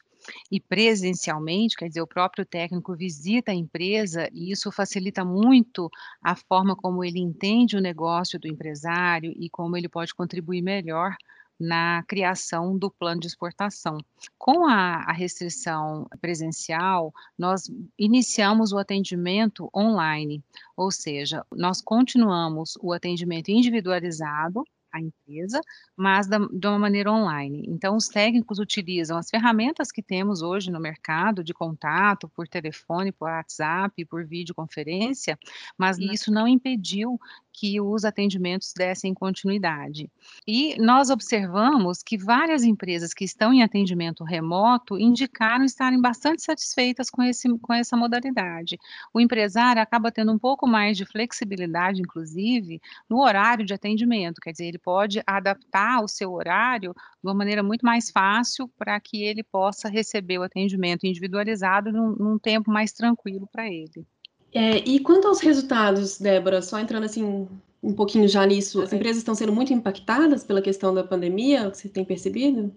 e 0.50 0.61
presencialmente, 0.61 1.77
quer 1.77 1.88
dizer, 1.88 2.03
o 2.03 2.06
próprio 2.06 2.44
técnico 2.44 2.94
visita 2.94 3.53
a 3.53 3.55
empresa 3.55 4.29
e 4.33 4.53
isso 4.53 4.71
facilita 4.71 5.25
muito 5.25 5.88
a 6.23 6.37
forma 6.37 6.76
como 6.76 7.05
ele 7.05 7.19
entende 7.19 7.76
o 7.76 7.81
negócio 7.81 8.38
do 8.38 8.47
empresário 8.47 9.33
e 9.37 9.49
como 9.49 9.76
ele 9.76 9.88
pode 9.88 10.15
contribuir 10.15 10.62
melhor 10.62 11.17
na 11.61 12.03
criação 12.09 12.79
do 12.79 12.91
plano 12.91 13.21
de 13.21 13.27
exportação. 13.27 13.99
Com 14.39 14.67
a, 14.67 15.03
a, 15.03 15.12
restrição 15.12 16.09
presencial, 16.21 17.12
nós 17.39 17.71
iniciamos 17.99 18.73
o 18.73 18.79
atendimento 18.79 19.71
online, 19.76 20.43
ou 20.75 20.90
seja, 20.90 21.45
nós 21.52 21.83
continuamos 21.83 22.79
o 22.81 22.95
atendimento 22.95 23.50
individualizado 23.50 24.64
a 24.93 25.00
empresa, 25.00 25.61
mas 25.97 26.26
da, 26.26 26.38
de 26.38 26.67
uma 26.67 26.79
maneira 26.79 27.12
online. 27.12 27.64
Então, 27.69 27.97
os 27.97 28.09
técnicos 28.09 28.59
utilizam 28.59 29.17
as 29.17 29.31
ferramentas 29.31 29.93
que 29.93 30.02
temos 30.02 30.43
hoje 30.43 30.71
no 30.71 30.81
mercado 30.81 31.45
de 31.45 31.55
contato 31.55 32.29
por 32.29 32.49
telefone, 32.49 33.12
por 33.12 33.29
WhatsApp, 33.29 34.05
por 34.07 34.25
videoconferência, 34.25 35.38
mas 35.79 35.99
isso 35.99 36.33
não 36.33 36.49
impediu 36.49 37.21
que 37.61 37.79
os 37.79 38.07
atendimentos 38.07 38.73
dessem 38.75 39.12
continuidade. 39.12 40.11
E 40.49 40.81
nós 40.81 41.11
observamos 41.11 42.02
que 42.02 42.17
várias 42.17 42.64
empresas 42.64 43.12
que 43.12 43.23
estão 43.23 43.52
em 43.52 43.62
atendimento 43.62 44.25
remoto 44.25 44.99
indicaram 44.99 45.62
estarem 45.67 46.00
bastante 46.00 46.40
satisfeitas 46.40 47.11
com, 47.11 47.23
esse, 47.23 47.47
com 47.59 47.75
essa 47.75 47.99
modalidade. 47.99 48.79
O 49.12 49.21
empresário 49.21 49.83
acaba 49.83 50.11
tendo 50.11 50.33
um 50.33 50.38
pouco 50.38 50.67
mais 50.67 50.97
de 50.97 51.05
flexibilidade, 51.05 52.00
inclusive, 52.00 52.81
no 53.07 53.21
horário 53.21 53.67
de 53.67 53.75
atendimento, 53.75 54.40
quer 54.40 54.52
dizer, 54.52 54.64
ele 54.64 54.79
pode 54.79 55.23
adaptar 55.26 56.02
o 56.02 56.09
seu 56.09 56.33
horário 56.33 56.95
de 56.95 57.29
uma 57.29 57.35
maneira 57.35 57.62
muito 57.62 57.85
mais 57.85 58.11
fácil 58.11 58.69
para 58.79 58.99
que 58.99 59.23
ele 59.23 59.43
possa 59.43 59.87
receber 59.87 60.38
o 60.38 60.45
atendimento 60.45 61.07
individualizado 61.07 61.93
num, 61.93 62.17
num 62.17 62.38
tempo 62.38 62.71
mais 62.71 62.90
tranquilo 62.90 63.47
para 63.52 63.69
ele. 63.69 64.07
É, 64.52 64.78
e 64.78 65.00
quanto 65.00 65.28
aos 65.28 65.40
resultados, 65.40 66.19
Débora, 66.19 66.61
só 66.61 66.78
entrando 66.78 67.04
assim 67.04 67.49
um 67.83 67.95
pouquinho 67.95 68.28
já 68.28 68.45
nisso, 68.45 68.83
as 68.83 68.92
empresas 68.92 69.19
estão 69.19 69.35
sendo 69.35 69.52
muito 69.52 69.73
impactadas 69.73 70.45
pela 70.45 70.61
questão 70.61 70.92
da 70.92 71.02
pandemia, 71.02 71.69
você 71.69 71.88
tem 71.88 72.04
percebido? 72.04 72.75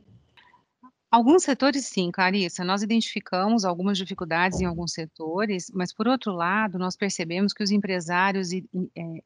Alguns 1.13 1.43
setores, 1.43 1.85
sim, 1.85 2.09
Clarissa. 2.09 2.63
Nós 2.63 2.81
identificamos 2.81 3.65
algumas 3.65 3.99
dificuldades 3.99 4.59
em 4.59 4.65
alguns 4.65 4.93
setores, 4.93 5.69
mas, 5.71 5.93
por 5.93 6.07
outro 6.07 6.31
lado, 6.31 6.79
nós 6.79 6.95
percebemos 6.95 7.53
que 7.53 7.63
os 7.63 7.69
empresários 7.69 8.51
é, 8.51 8.61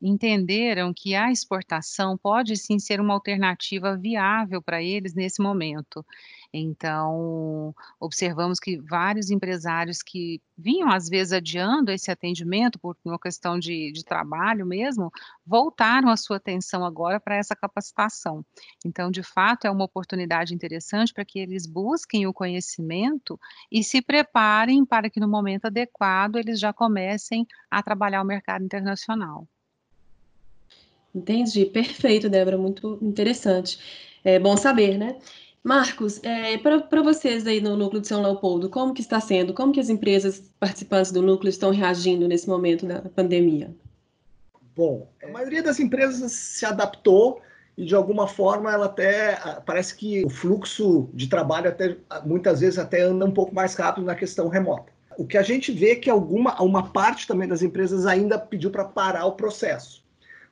entenderam 0.01 0.93
que 0.93 1.15
a 1.15 1.31
exportação 1.31 2.17
pode 2.17 2.57
sim 2.57 2.77
ser 2.77 2.99
uma 2.99 3.13
alternativa 3.13 3.95
viável 3.95 4.61
para 4.61 4.83
eles 4.83 5.13
nesse 5.13 5.41
momento. 5.41 6.05
Então, 6.53 7.75
observamos 7.99 8.59
que 8.59 8.79
vários 8.79 9.29
empresários 9.29 10.01
que 10.01 10.41
vinham, 10.57 10.89
às 10.89 11.09
vezes, 11.09 11.33
adiando 11.33 11.91
esse 11.91 12.09
atendimento 12.09 12.79
por 12.79 12.95
uma 13.05 13.19
questão 13.19 13.59
de, 13.59 13.91
de 13.91 14.03
trabalho 14.03 14.65
mesmo, 14.65 15.11
voltaram 15.45 16.09
a 16.09 16.17
sua 16.17 16.37
atenção 16.37 16.85
agora 16.85 17.19
para 17.19 17.35
essa 17.35 17.55
capacitação. 17.55 18.45
Então, 18.85 19.11
de 19.11 19.23
fato, 19.23 19.67
é 19.67 19.71
uma 19.71 19.85
oportunidade 19.85 20.53
interessante 20.53 21.13
para 21.13 21.25
que 21.25 21.39
eles 21.39 21.67
busquem 21.67 22.25
o 22.25 22.33
conhecimento 22.33 23.39
e 23.71 23.83
se 23.83 24.01
preparem 24.01 24.85
para 24.85 25.09
que, 25.09 25.19
no 25.19 25.27
momento 25.27 25.65
adequado, 25.65 26.37
eles 26.37 26.59
já 26.59 26.71
comecem 26.73 27.45
a 27.69 27.83
trabalhar 27.83 28.21
o 28.21 28.25
mercado 28.25 28.63
internacional. 28.63 29.47
Entendi, 31.13 31.65
perfeito, 31.65 32.29
Débora, 32.29 32.57
muito 32.57 32.99
interessante. 33.01 33.79
É 34.23 34.37
bom 34.37 34.55
saber, 34.55 34.97
né? 34.97 35.17
Marcos, 35.67 36.21
é, 36.23 36.57
para 36.57 37.01
vocês 37.01 37.45
aí 37.45 37.59
no 37.59 37.75
núcleo 37.75 37.99
de 37.99 38.07
São 38.07 38.21
Leopoldo, 38.21 38.69
como 38.69 38.93
que 38.93 39.01
está 39.01 39.19
sendo? 39.19 39.53
Como 39.53 39.73
que 39.73 39.81
as 39.81 39.89
empresas 39.89 40.49
participantes 40.57 41.11
do 41.11 41.21
núcleo 41.21 41.49
estão 41.49 41.71
reagindo 41.71 42.25
nesse 42.25 42.47
momento 42.47 42.85
da 42.85 43.01
pandemia? 43.01 43.75
Bom, 44.73 45.09
a 45.21 45.27
maioria 45.27 45.61
das 45.61 45.77
empresas 45.77 46.31
se 46.31 46.65
adaptou 46.65 47.41
e 47.77 47.83
de 47.83 47.93
alguma 47.93 48.29
forma 48.29 48.71
ela 48.71 48.85
até 48.85 49.37
parece 49.65 49.93
que 49.93 50.23
o 50.23 50.29
fluxo 50.29 51.09
de 51.13 51.27
trabalho 51.27 51.67
até 51.67 51.97
muitas 52.25 52.61
vezes 52.61 52.79
até 52.79 53.01
anda 53.01 53.25
um 53.25 53.33
pouco 53.33 53.53
mais 53.53 53.75
rápido 53.75 54.05
na 54.05 54.15
questão 54.15 54.47
remota. 54.47 54.93
O 55.17 55.27
que 55.27 55.37
a 55.37 55.43
gente 55.43 55.73
vê 55.73 55.91
é 55.91 55.95
que 55.97 56.09
alguma 56.09 56.61
uma 56.61 56.91
parte 56.91 57.27
também 57.27 57.45
das 57.45 57.61
empresas 57.61 58.05
ainda 58.05 58.39
pediu 58.39 58.71
para 58.71 58.85
parar 58.85 59.25
o 59.25 59.33
processo, 59.33 60.01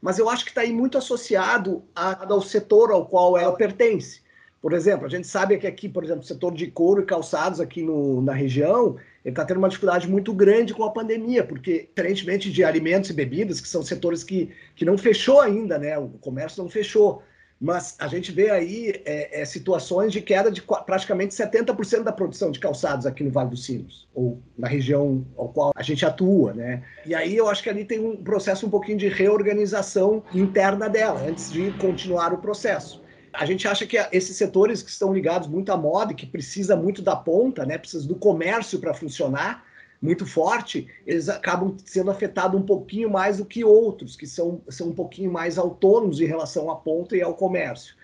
mas 0.01 0.19
eu 0.19 0.29
acho 0.29 0.43
que 0.43 0.51
está 0.51 0.59
aí 0.59 0.73
muito 0.73 0.97
associado 0.97 1.81
ao 1.95 2.41
setor 2.41 2.91
ao 2.91 3.05
qual 3.05 3.37
ela 3.37 3.55
pertence. 3.55 4.24
Por 4.65 4.73
exemplo, 4.73 5.05
a 5.05 5.09
gente 5.09 5.27
sabe 5.27 5.59
que 5.59 5.67
aqui, 5.67 5.87
por 5.87 6.03
exemplo, 6.03 6.23
o 6.23 6.25
setor 6.25 6.51
de 6.51 6.65
couro 6.65 7.03
e 7.03 7.05
calçados 7.05 7.59
aqui 7.59 7.83
no, 7.83 8.19
na 8.23 8.33
região, 8.33 8.95
ele 9.23 9.31
está 9.31 9.45
tendo 9.45 9.57
uma 9.57 9.69
dificuldade 9.69 10.09
muito 10.09 10.33
grande 10.33 10.73
com 10.73 10.83
a 10.83 10.89
pandemia, 10.89 11.43
porque, 11.43 11.87
diferentemente 11.95 12.51
de 12.51 12.63
alimentos 12.63 13.11
e 13.11 13.13
bebidas, 13.13 13.61
que 13.61 13.67
são 13.67 13.83
setores 13.83 14.23
que, 14.23 14.49
que 14.75 14.83
não 14.83 14.97
fechou 14.97 15.39
ainda, 15.39 15.77
né? 15.77 15.95
O 15.99 16.07
comércio 16.19 16.63
não 16.63 16.67
fechou. 16.67 17.21
Mas 17.61 17.95
a 17.99 18.07
gente 18.07 18.31
vê 18.31 18.49
aí 18.49 19.03
é, 19.05 19.39
é, 19.39 19.45
situações 19.45 20.11
de 20.11 20.19
queda 20.19 20.51
de 20.51 20.63
praticamente 20.63 21.35
70% 21.35 22.01
da 22.01 22.11
produção 22.11 22.49
de 22.49 22.59
calçados 22.59 23.05
aqui 23.05 23.23
no 23.23 23.29
Vale 23.29 23.51
dos 23.51 23.65
Sinos, 23.65 24.07
ou 24.15 24.41
na 24.57 24.67
região 24.67 25.23
ao 25.37 25.49
qual 25.49 25.73
a 25.75 25.83
gente 25.83 26.03
atua, 26.03 26.55
né? 26.55 26.81
E 27.05 27.13
aí 27.13 27.35
eu 27.35 27.47
acho 27.47 27.61
que 27.61 27.69
ali 27.69 27.85
tem 27.85 27.99
um 27.99 28.17
processo 28.17 28.65
um 28.65 28.69
pouquinho 28.71 28.97
de 28.97 29.09
reorganização 29.09 30.23
interna 30.33 30.89
dela, 30.89 31.21
antes 31.21 31.51
de 31.51 31.69
continuar 31.73 32.33
o 32.33 32.39
processo 32.39 33.04
a 33.37 33.45
gente 33.45 33.67
acha 33.67 33.85
que 33.85 33.97
esses 34.11 34.35
setores 34.35 34.81
que 34.81 34.89
estão 34.89 35.13
ligados 35.13 35.47
muito 35.47 35.71
à 35.71 35.77
moda 35.77 36.13
que 36.13 36.25
precisa 36.25 36.75
muito 36.75 37.01
da 37.01 37.15
ponta, 37.15 37.65
né, 37.65 37.77
precisa 37.77 38.07
do 38.07 38.15
comércio 38.15 38.79
para 38.79 38.93
funcionar 38.93 39.65
muito 40.01 40.25
forte, 40.25 40.87
eles 41.05 41.29
acabam 41.29 41.75
sendo 41.83 42.11
afetados 42.11 42.59
um 42.59 42.63
pouquinho 42.63 43.09
mais 43.09 43.37
do 43.37 43.45
que 43.45 43.63
outros, 43.63 44.15
que 44.15 44.27
são, 44.27 44.61
são 44.69 44.89
um 44.89 44.93
pouquinho 44.93 45.31
mais 45.31 45.57
autônomos 45.57 46.21
em 46.21 46.25
relação 46.25 46.69
à 46.69 46.75
ponta 46.75 47.15
e 47.15 47.21
ao 47.21 47.33
comércio. 47.33 47.95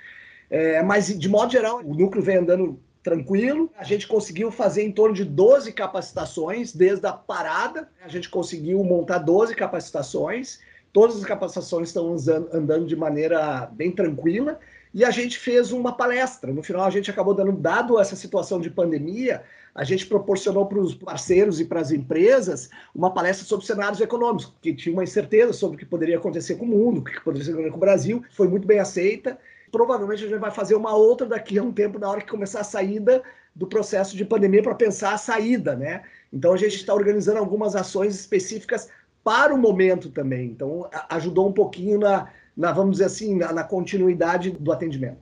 É, 0.49 0.81
mas, 0.81 1.07
de 1.17 1.29
modo 1.29 1.51
geral, 1.51 1.79
o 1.79 1.93
núcleo 1.93 2.23
vem 2.23 2.37
andando 2.37 2.79
tranquilo. 3.03 3.69
A 3.77 3.83
gente 3.83 4.07
conseguiu 4.07 4.51
fazer 4.51 4.83
em 4.83 4.91
torno 4.91 5.13
de 5.13 5.23
12 5.23 5.71
capacitações 5.73 6.73
desde 6.73 7.05
a 7.05 7.13
parada. 7.13 7.89
A 8.03 8.07
gente 8.07 8.29
conseguiu 8.29 8.83
montar 8.83 9.19
12 9.19 9.55
capacitações. 9.55 10.59
Todas 10.91 11.17
as 11.17 11.23
capacitações 11.23 11.89
estão 11.89 12.15
andando 12.51 12.85
de 12.85 12.95
maneira 12.95 13.69
bem 13.71 13.91
tranquila 13.91 14.59
e 14.93 15.05
a 15.05 15.11
gente 15.11 15.39
fez 15.39 15.71
uma 15.71 15.93
palestra. 15.95 16.51
No 16.51 16.61
final, 16.61 16.83
a 16.83 16.89
gente 16.89 17.09
acabou 17.09 17.33
dando, 17.33 17.53
dado 17.53 17.99
essa 17.99 18.15
situação 18.15 18.59
de 18.59 18.69
pandemia, 18.69 19.43
a 19.73 19.83
gente 19.83 20.05
proporcionou 20.05 20.65
para 20.65 20.79
os 20.79 20.93
parceiros 20.93 21.61
e 21.61 21.65
para 21.65 21.79
as 21.79 21.91
empresas 21.91 22.69
uma 22.93 23.13
palestra 23.13 23.45
sobre 23.45 23.65
cenários 23.65 24.01
econômicos, 24.01 24.53
que 24.61 24.73
tinha 24.73 24.93
uma 24.93 25.03
incerteza 25.03 25.53
sobre 25.53 25.77
o 25.77 25.79
que 25.79 25.85
poderia 25.85 26.17
acontecer 26.17 26.55
com 26.55 26.65
o 26.65 26.67
mundo, 26.67 26.99
o 26.99 27.03
que 27.03 27.21
poderia 27.21 27.53
acontecer 27.53 27.71
com 27.71 27.77
o 27.77 27.79
Brasil. 27.79 28.23
Foi 28.31 28.47
muito 28.47 28.67
bem 28.67 28.79
aceita. 28.79 29.37
Provavelmente 29.71 30.25
a 30.25 30.27
gente 30.27 30.39
vai 30.39 30.51
fazer 30.51 30.75
uma 30.75 30.93
outra 30.93 31.25
daqui 31.25 31.57
a 31.57 31.63
um 31.63 31.71
tempo, 31.71 31.97
na 31.97 32.09
hora 32.09 32.19
que 32.19 32.29
começar 32.29 32.59
a 32.59 32.65
saída 32.65 33.23
do 33.55 33.65
processo 33.65 34.17
de 34.17 34.25
pandemia, 34.25 34.61
para 34.61 34.75
pensar 34.75 35.13
a 35.13 35.17
saída, 35.17 35.75
né? 35.75 36.03
Então 36.31 36.53
a 36.53 36.57
gente 36.57 36.75
está 36.75 36.93
organizando 36.93 37.39
algumas 37.39 37.75
ações 37.75 38.15
específicas 38.15 38.89
para 39.23 39.53
o 39.53 39.57
momento 39.57 40.09
também. 40.09 40.47
Então 40.47 40.89
ajudou 41.09 41.47
um 41.47 41.53
pouquinho 41.53 41.99
na, 41.99 42.27
na 42.55 42.71
vamos 42.71 42.93
dizer 42.93 43.05
assim, 43.05 43.35
na, 43.35 43.51
na 43.51 43.63
continuidade 43.63 44.51
do 44.51 44.71
atendimento. 44.71 45.19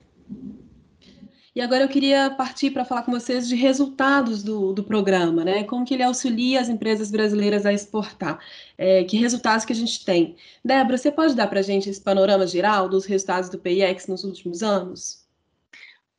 E 1.54 1.60
agora 1.60 1.82
eu 1.82 1.88
queria 1.88 2.30
partir 2.30 2.70
para 2.70 2.84
falar 2.84 3.02
com 3.02 3.10
vocês 3.10 3.48
de 3.48 3.56
resultados 3.56 4.42
do, 4.42 4.72
do 4.72 4.84
programa, 4.84 5.44
né? 5.44 5.64
Como 5.64 5.84
que 5.84 5.94
ele 5.94 6.02
auxilia 6.02 6.60
as 6.60 6.68
empresas 6.68 7.10
brasileiras 7.10 7.66
a 7.66 7.72
exportar, 7.72 8.38
é, 8.78 9.02
que 9.02 9.16
resultados 9.16 9.64
que 9.64 9.72
a 9.72 9.76
gente 9.76 10.04
tem. 10.04 10.36
Débora, 10.64 10.96
você 10.96 11.10
pode 11.10 11.34
dar 11.34 11.48
para 11.48 11.58
a 11.58 11.62
gente 11.62 11.90
esse 11.90 12.00
panorama 12.00 12.46
geral 12.46 12.88
dos 12.88 13.04
resultados 13.04 13.50
do 13.50 13.58
PIX 13.58 14.06
nos 14.06 14.22
últimos 14.22 14.62
anos? 14.62 15.26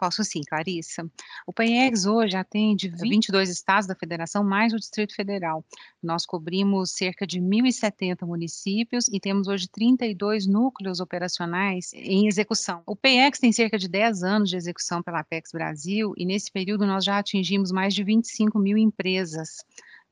Posso 0.02 0.24
sim, 0.24 0.42
Clarissa. 0.42 1.08
O 1.46 1.54
PAEGS 1.54 2.08
hoje 2.08 2.36
atende 2.36 2.90
22 2.90 3.48
tá 3.48 3.54
estados 3.54 3.88
da 3.88 3.94
federação, 3.94 4.44
mais 4.44 4.74
o 4.74 4.78
Distrito 4.78 5.14
Federal. 5.14 5.64
Nós 6.02 6.26
cobrimos 6.26 6.90
cerca 6.90 7.28
de 7.28 7.40
1.070 7.40 8.26
municípios 8.26 9.08
e 9.10 9.20
temos 9.20 9.48
hoje 9.48 9.68
32 9.70 10.48
núcleos 10.48 11.00
operacionais 11.00 11.92
em 11.94 12.26
execução. 12.26 12.82
O 12.88 12.96
PAEX 12.96 13.38
tem 13.38 13.52
cerca 13.52 13.78
de 13.78 13.88
10 13.88 14.24
anos 14.24 14.50
de 14.50 14.58
execução 14.58 15.04
pela 15.04 15.20
Apex 15.20 15.52
Brasil 15.52 16.16
e 16.18 16.26
nesse 16.26 16.52
período 16.52 16.88
nós 16.88 17.06
já 17.06 17.20
atingimos 17.20 17.72
mais 17.72 17.94
de 17.94 18.04
25 18.04 18.58
mil 18.58 18.80
empresas. 18.80 19.58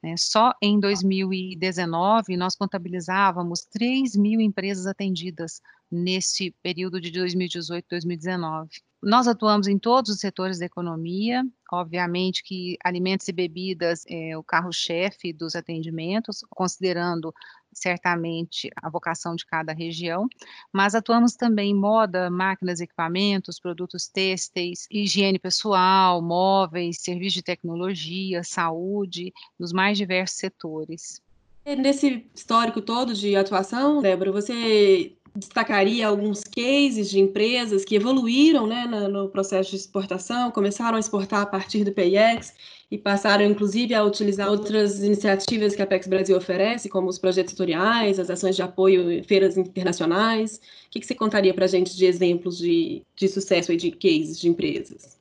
Né? 0.03 0.13
Só 0.17 0.53
em 0.61 0.79
2019 0.79 2.37
nós 2.37 2.55
contabilizávamos 2.55 3.65
3 3.71 4.15
mil 4.15 4.39
empresas 4.39 4.85
atendidas 4.85 5.63
nesse 5.91 6.51
período 6.61 7.01
de 7.01 7.09
2018 7.09 7.87
2019. 7.89 8.69
Nós 9.01 9.29
atuamos 9.29 9.67
em 9.67 9.79
todos 9.79 10.11
os 10.11 10.19
setores 10.19 10.59
da 10.59 10.65
economia, 10.65 11.45
obviamente 11.71 12.43
que 12.43 12.77
alimentos 12.83 13.29
e 13.29 13.31
bebidas 13.31 14.03
é 14.05 14.37
o 14.37 14.43
carro-chefe 14.43 15.31
dos 15.31 15.55
atendimentos, 15.55 16.43
considerando 16.49 17.33
certamente 17.71 18.69
a 18.75 18.89
vocação 18.89 19.35
de 19.37 19.45
cada 19.45 19.71
região, 19.71 20.27
mas 20.73 20.95
atuamos 20.95 21.35
também 21.35 21.71
em 21.71 21.75
moda, 21.75 22.29
máquinas, 22.29 22.81
equipamentos, 22.81 23.57
produtos 23.57 24.07
têxteis, 24.07 24.85
higiene 24.91 25.39
pessoal, 25.39 26.21
móveis, 26.21 26.99
serviços 26.99 27.35
de 27.35 27.43
tecnologia, 27.43 28.43
saúde, 28.43 29.31
nos 29.57 29.71
mais 29.71 29.97
diversos 29.97 30.37
setores. 30.39 31.21
Nesse 31.65 32.25
histórico 32.33 32.81
todo 32.81 33.13
de 33.13 33.35
atuação, 33.35 34.01
Débora, 34.01 34.31
você 34.31 35.15
destacaria 35.39 36.07
alguns 36.07 36.43
cases 36.43 37.09
de 37.09 37.19
empresas 37.19 37.85
que 37.85 37.95
evoluíram 37.95 38.67
né, 38.67 38.85
no 38.85 39.29
processo 39.29 39.71
de 39.71 39.77
exportação, 39.77 40.51
começaram 40.51 40.97
a 40.97 40.99
exportar 40.99 41.41
a 41.41 41.45
partir 41.45 41.83
do 41.83 41.91
PIEX 41.91 42.53
e 42.91 42.97
passaram, 42.97 43.45
inclusive, 43.45 43.93
a 43.93 44.03
utilizar 44.03 44.49
outras 44.49 44.99
iniciativas 45.03 45.75
que 45.75 45.81
a 45.81 45.85
Apex 45.85 46.07
Brasil 46.07 46.35
oferece, 46.35 46.89
como 46.89 47.07
os 47.07 47.19
projetos 47.19 47.53
tutoriais, 47.53 48.19
as 48.19 48.29
ações 48.29 48.55
de 48.55 48.61
apoio 48.61 49.11
em 49.11 49.23
feiras 49.23 49.57
internacionais. 49.57 50.59
O 50.87 50.89
que, 50.91 50.99
que 50.99 51.05
você 51.05 51.15
contaria 51.15 51.53
para 51.53 51.65
a 51.65 51.67
gente 51.67 51.95
de 51.95 52.05
exemplos 52.05 52.57
de, 52.57 53.03
de 53.15 53.27
sucesso 53.27 53.71
e 53.71 53.77
de 53.77 53.91
cases 53.91 54.39
de 54.39 54.49
empresas? 54.49 55.17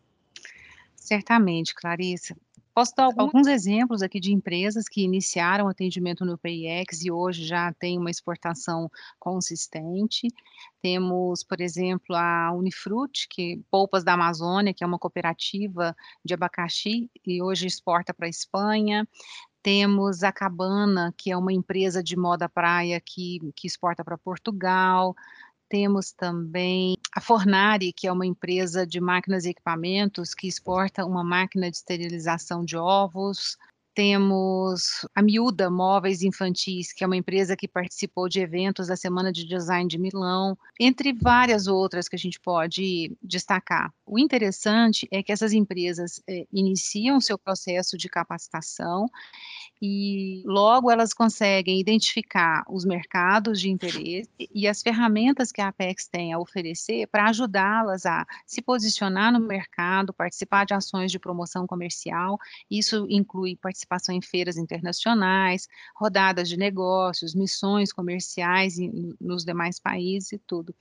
Certamente, 0.96 1.75
Clarissa. 1.75 2.34
Posso 2.78 2.94
dar 2.94 3.11
alguns 3.18 3.49
exemplos 3.49 4.02
aqui 4.02 4.20
de 4.20 4.32
empresas 4.32 4.88
que 4.88 5.02
iniciaram 5.02 5.66
atendimento 5.66 6.25
no 6.25 6.38
PIX 6.38 7.02
e 7.02 7.11
hoje 7.11 7.44
já 7.44 7.73
tem 7.73 7.99
uma 7.99 8.08
exportação 8.08 8.88
consistente. 9.18 10.28
Temos, 10.80 11.42
por 11.42 11.61
exemplo, 11.61 12.14
a 12.14 12.52
Unifruit, 12.52 13.26
que 13.28 13.61
Polpas 13.68 14.04
da 14.04 14.12
Amazônia, 14.12 14.73
que 14.73 14.85
é 14.85 14.87
uma 14.87 14.97
cooperativa 14.97 15.92
de 16.25 16.35
abacaxi 16.35 17.11
e 17.26 17.42
hoje 17.42 17.66
exporta 17.66 18.14
para 18.14 18.26
a 18.26 18.30
Espanha. 18.30 19.08
Temos 19.61 20.23
a 20.23 20.30
Cabana, 20.30 21.12
que 21.18 21.32
é 21.32 21.37
uma 21.37 21.52
empresa 21.52 22.00
de 22.00 22.16
moda 22.16 22.49
praia 22.49 23.00
que, 23.00 23.40
que 23.56 23.66
exporta 23.66 24.04
para 24.04 24.16
Portugal. 24.16 25.16
Temos 25.68 26.12
também 26.12 26.96
a 27.14 27.20
Fornari, 27.20 27.92
que 27.92 28.06
é 28.06 28.12
uma 28.12 28.25
empresa 28.25 28.87
de 28.87 29.00
máquinas 29.00 29.44
e 29.44 29.50
equipamentos 29.50 30.34
que 30.34 30.48
exporta 30.48 31.04
uma 31.04 31.22
máquina 31.22 31.70
de 31.70 31.76
esterilização 31.76 32.64
de 32.64 32.76
ovos. 32.76 33.58
Temos 33.98 35.04
a 35.12 35.20
Miúda 35.20 35.68
Móveis 35.68 36.22
Infantis, 36.22 36.92
que 36.92 37.02
é 37.02 37.06
uma 37.08 37.16
empresa 37.16 37.56
que 37.56 37.66
participou 37.66 38.28
de 38.28 38.38
eventos 38.38 38.86
da 38.86 38.94
Semana 38.94 39.32
de 39.32 39.44
Design 39.44 39.88
de 39.88 39.98
Milão, 39.98 40.56
entre 40.78 41.12
várias 41.12 41.66
outras 41.66 42.08
que 42.08 42.14
a 42.14 42.18
gente 42.18 42.38
pode 42.38 43.10
destacar. 43.20 43.92
O 44.06 44.16
interessante 44.16 45.08
é 45.10 45.20
que 45.20 45.32
essas 45.32 45.52
empresas 45.52 46.22
é, 46.28 46.46
iniciam 46.52 47.20
seu 47.20 47.36
processo 47.36 47.98
de 47.98 48.08
capacitação 48.08 49.08
e 49.82 50.42
logo 50.46 50.90
elas 50.92 51.12
conseguem 51.12 51.80
identificar 51.80 52.64
os 52.68 52.84
mercados 52.84 53.60
de 53.60 53.68
interesse 53.68 54.30
e 54.38 54.68
as 54.68 54.80
ferramentas 54.80 55.50
que 55.50 55.60
a 55.60 55.68
Apex 55.68 56.06
tem 56.06 56.32
a 56.32 56.38
oferecer 56.38 57.08
para 57.08 57.28
ajudá-las 57.28 58.06
a 58.06 58.24
se 58.46 58.62
posicionar 58.62 59.32
no 59.32 59.40
mercado, 59.40 60.12
participar 60.12 60.64
de 60.64 60.74
ações 60.74 61.10
de 61.10 61.18
promoção 61.18 61.66
comercial. 61.66 62.38
Isso 62.70 63.06
inclui 63.08 63.56
participação 63.88 64.14
em 64.14 64.21
feiras 64.21 64.57
internacionais, 64.57 65.66
rodadas 65.97 66.49
de 66.49 66.57
negócios, 66.57 67.35
missões 67.35 67.92
comerciais 67.92 68.78
em, 68.78 69.16
nos 69.21 69.45
demais 69.45 69.80
países 69.80 70.33
e 70.33 70.38
tudo. 70.38 70.75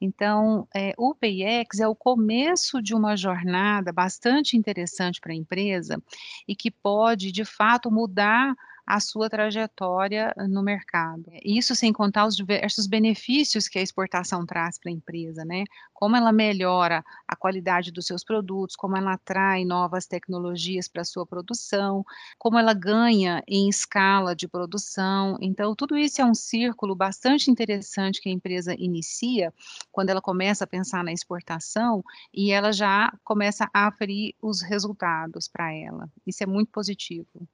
Então, 0.00 0.66
é, 0.74 0.94
o 0.96 1.14
PIEX 1.14 1.80
é 1.80 1.86
o 1.86 1.94
começo 1.94 2.82
de 2.82 2.94
uma 2.94 3.16
jornada 3.16 3.92
bastante 3.92 4.56
interessante 4.56 5.20
para 5.20 5.32
a 5.32 5.36
empresa 5.36 6.02
e 6.48 6.56
que 6.56 6.70
pode, 6.70 7.30
de 7.30 7.44
fato, 7.44 7.90
mudar 7.90 8.54
a 8.86 9.00
sua 9.00 9.30
trajetória 9.30 10.34
no 10.48 10.62
mercado. 10.62 11.24
Isso 11.44 11.74
sem 11.74 11.92
contar 11.92 12.26
os 12.26 12.36
diversos 12.36 12.86
benefícios 12.86 13.68
que 13.68 13.78
a 13.78 13.82
exportação 13.82 14.44
traz 14.46 14.78
para 14.78 14.90
a 14.90 14.94
empresa, 14.94 15.44
né? 15.44 15.64
Como 15.92 16.16
ela 16.16 16.32
melhora 16.32 17.04
a 17.26 17.36
qualidade 17.36 17.90
dos 17.90 18.06
seus 18.06 18.22
produtos, 18.24 18.76
como 18.76 18.96
ela 18.96 19.14
atrai 19.14 19.64
novas 19.64 20.06
tecnologias 20.06 20.88
para 20.88 21.02
a 21.02 21.04
sua 21.04 21.26
produção, 21.26 22.04
como 22.38 22.58
ela 22.58 22.74
ganha 22.74 23.42
em 23.48 23.68
escala 23.68 24.34
de 24.34 24.46
produção. 24.48 25.36
Então, 25.40 25.74
tudo 25.74 25.96
isso 25.96 26.20
é 26.20 26.24
um 26.24 26.34
círculo 26.34 26.94
bastante 26.94 27.50
interessante 27.50 28.20
que 28.20 28.28
a 28.28 28.32
empresa 28.32 28.74
inicia 28.78 29.52
quando 29.90 30.10
ela 30.10 30.20
começa 30.20 30.64
a 30.64 30.66
pensar 30.66 31.02
na 31.04 31.12
exportação 31.12 32.02
e 32.32 32.50
ela 32.52 32.72
já 32.72 33.12
começa 33.24 33.68
a 33.72 33.86
aferir 33.88 34.34
os 34.42 34.62
resultados 34.62 35.48
para 35.48 35.72
ela. 35.72 36.08
Isso 36.26 36.42
é 36.42 36.46
muito 36.46 36.70
positivo. 36.70 37.48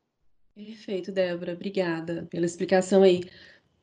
Perfeito, 0.67 1.11
Débora. 1.11 1.55
Obrigada 1.55 2.27
pela 2.31 2.45
explicação 2.45 3.03
aí. 3.03 3.23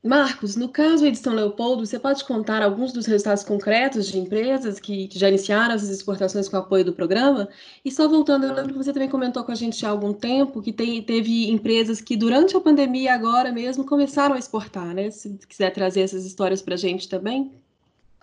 Marcos, 0.03 0.55
no 0.55 0.69
caso 0.69 1.09
de 1.09 1.17
São 1.17 1.33
Leopoldo, 1.33 1.83
você 1.83 1.97
pode 1.97 2.23
contar 2.23 2.61
alguns 2.61 2.93
dos 2.93 3.07
resultados 3.07 3.43
concretos 3.43 4.07
de 4.07 4.19
empresas 4.19 4.79
que, 4.79 5.07
que 5.07 5.17
já 5.17 5.27
iniciaram 5.27 5.73
as 5.73 5.83
exportações 5.83 6.47
com 6.47 6.55
apoio 6.55 6.85
do 6.85 6.93
programa? 6.93 7.49
E 7.83 7.91
só 7.91 8.07
voltando, 8.07 8.45
eu 8.45 8.53
lembro 8.53 8.73
que 8.73 8.77
você 8.77 8.93
também 8.93 9.09
comentou 9.09 9.43
com 9.43 9.51
a 9.51 9.55
gente 9.55 9.83
há 9.85 9.89
algum 9.89 10.13
tempo 10.13 10.61
que 10.61 10.71
tem, 10.71 11.01
teve 11.01 11.49
empresas 11.49 11.99
que 11.99 12.15
durante 12.15 12.55
a 12.55 12.61
pandemia 12.61 13.13
agora 13.15 13.51
mesmo 13.51 13.83
começaram 13.83 14.35
a 14.35 14.39
exportar, 14.39 14.93
né? 14.93 15.09
Se 15.09 15.35
quiser 15.49 15.71
trazer 15.71 16.01
essas 16.01 16.25
histórias 16.25 16.61
para 16.61 16.75
a 16.75 16.77
gente 16.77 17.09
também. 17.09 17.51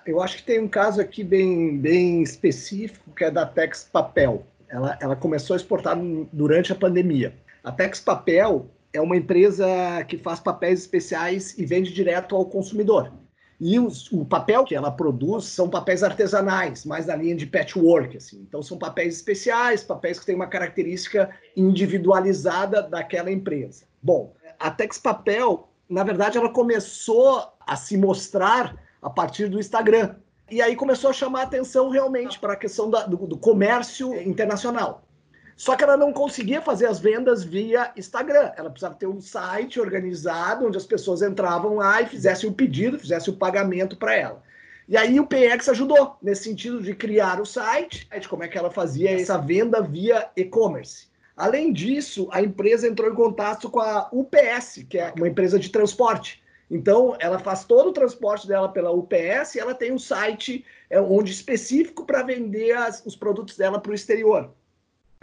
Eu 0.06 0.22
acho 0.22 0.36
que 0.36 0.44
tem 0.44 0.60
um 0.60 0.68
caso 0.68 1.00
aqui 1.00 1.24
bem, 1.24 1.76
bem 1.76 2.22
específico, 2.22 3.10
que 3.16 3.24
é 3.24 3.30
da 3.32 3.44
Tex 3.44 3.88
Papel. 3.92 4.46
Ela, 4.68 4.96
ela 5.00 5.16
começou 5.16 5.54
a 5.54 5.56
exportar 5.56 5.98
durante 6.32 6.72
a 6.72 6.76
pandemia. 6.76 7.34
A 7.64 7.72
Tex 7.72 7.98
Papel 7.98 8.70
é 8.92 9.00
uma 9.00 9.16
empresa 9.16 9.66
que 10.06 10.18
faz 10.18 10.38
papéis 10.38 10.80
especiais 10.80 11.58
e 11.58 11.64
vende 11.64 11.94
direto 11.94 12.36
ao 12.36 12.44
consumidor. 12.44 13.10
E 13.58 13.80
os, 13.80 14.12
o 14.12 14.22
papel 14.22 14.64
que 14.64 14.74
ela 14.74 14.90
produz 14.90 15.46
são 15.46 15.70
papéis 15.70 16.02
artesanais, 16.02 16.84
mais 16.84 17.06
na 17.06 17.16
linha 17.16 17.34
de 17.34 17.46
patchwork. 17.46 18.18
Assim. 18.18 18.44
Então, 18.46 18.62
são 18.62 18.76
papéis 18.76 19.14
especiais, 19.14 19.82
papéis 19.82 20.20
que 20.20 20.26
têm 20.26 20.34
uma 20.34 20.46
característica 20.46 21.30
individualizada 21.56 22.82
daquela 22.82 23.32
empresa. 23.32 23.86
Bom, 24.02 24.34
a 24.60 24.70
Tex 24.70 24.98
Papel, 24.98 25.66
na 25.88 26.04
verdade, 26.04 26.36
ela 26.36 26.50
começou 26.50 27.50
a 27.66 27.76
se 27.76 27.96
mostrar 27.96 28.76
a 29.00 29.08
partir 29.08 29.48
do 29.48 29.58
Instagram. 29.58 30.16
E 30.50 30.60
aí 30.60 30.76
começou 30.76 31.08
a 31.08 31.14
chamar 31.14 31.44
atenção 31.44 31.88
realmente 31.88 32.38
para 32.38 32.52
a 32.52 32.56
questão 32.56 32.90
da, 32.90 33.06
do, 33.06 33.16
do 33.26 33.38
comércio 33.38 34.14
internacional. 34.20 35.02
Só 35.56 35.76
que 35.76 35.84
ela 35.84 35.96
não 35.96 36.12
conseguia 36.12 36.60
fazer 36.60 36.86
as 36.86 36.98
vendas 36.98 37.44
via 37.44 37.92
Instagram. 37.96 38.52
Ela 38.56 38.70
precisava 38.70 38.96
ter 38.96 39.06
um 39.06 39.20
site 39.20 39.80
organizado 39.80 40.66
onde 40.66 40.76
as 40.76 40.86
pessoas 40.86 41.22
entravam 41.22 41.76
lá 41.76 42.02
e 42.02 42.06
fizessem 42.06 42.48
o 42.48 42.52
pedido, 42.52 42.98
fizessem 42.98 43.32
o 43.32 43.36
pagamento 43.36 43.96
para 43.96 44.14
ela. 44.14 44.42
E 44.88 44.96
aí 44.96 45.18
o 45.18 45.26
PX 45.26 45.68
ajudou 45.70 46.16
nesse 46.20 46.44
sentido 46.44 46.82
de 46.82 46.94
criar 46.94 47.40
o 47.40 47.46
site, 47.46 48.06
de 48.20 48.28
como 48.28 48.42
é 48.42 48.48
que 48.48 48.58
ela 48.58 48.70
fazia 48.70 49.18
essa 49.18 49.38
venda 49.38 49.80
via 49.80 50.28
e-commerce. 50.36 51.06
Além 51.36 51.72
disso, 51.72 52.28
a 52.30 52.42
empresa 52.42 52.86
entrou 52.86 53.10
em 53.10 53.14
contato 53.14 53.70
com 53.70 53.80
a 53.80 54.08
UPS, 54.12 54.84
que 54.88 54.98
é 54.98 55.12
uma 55.16 55.28
empresa 55.28 55.58
de 55.58 55.70
transporte. 55.70 56.42
Então, 56.70 57.16
ela 57.18 57.38
faz 57.38 57.64
todo 57.64 57.88
o 57.88 57.92
transporte 57.92 58.46
dela 58.46 58.68
pela 58.68 58.90
UPS 58.90 59.54
e 59.54 59.60
ela 59.60 59.74
tem 59.74 59.92
um 59.92 59.98
site 59.98 60.64
é, 60.90 61.00
onde 61.00 61.32
específico 61.32 62.04
para 62.04 62.22
vender 62.22 62.72
as, 62.72 63.04
os 63.04 63.16
produtos 63.16 63.56
dela 63.56 63.80
para 63.80 63.92
o 63.92 63.94
exterior. 63.94 64.50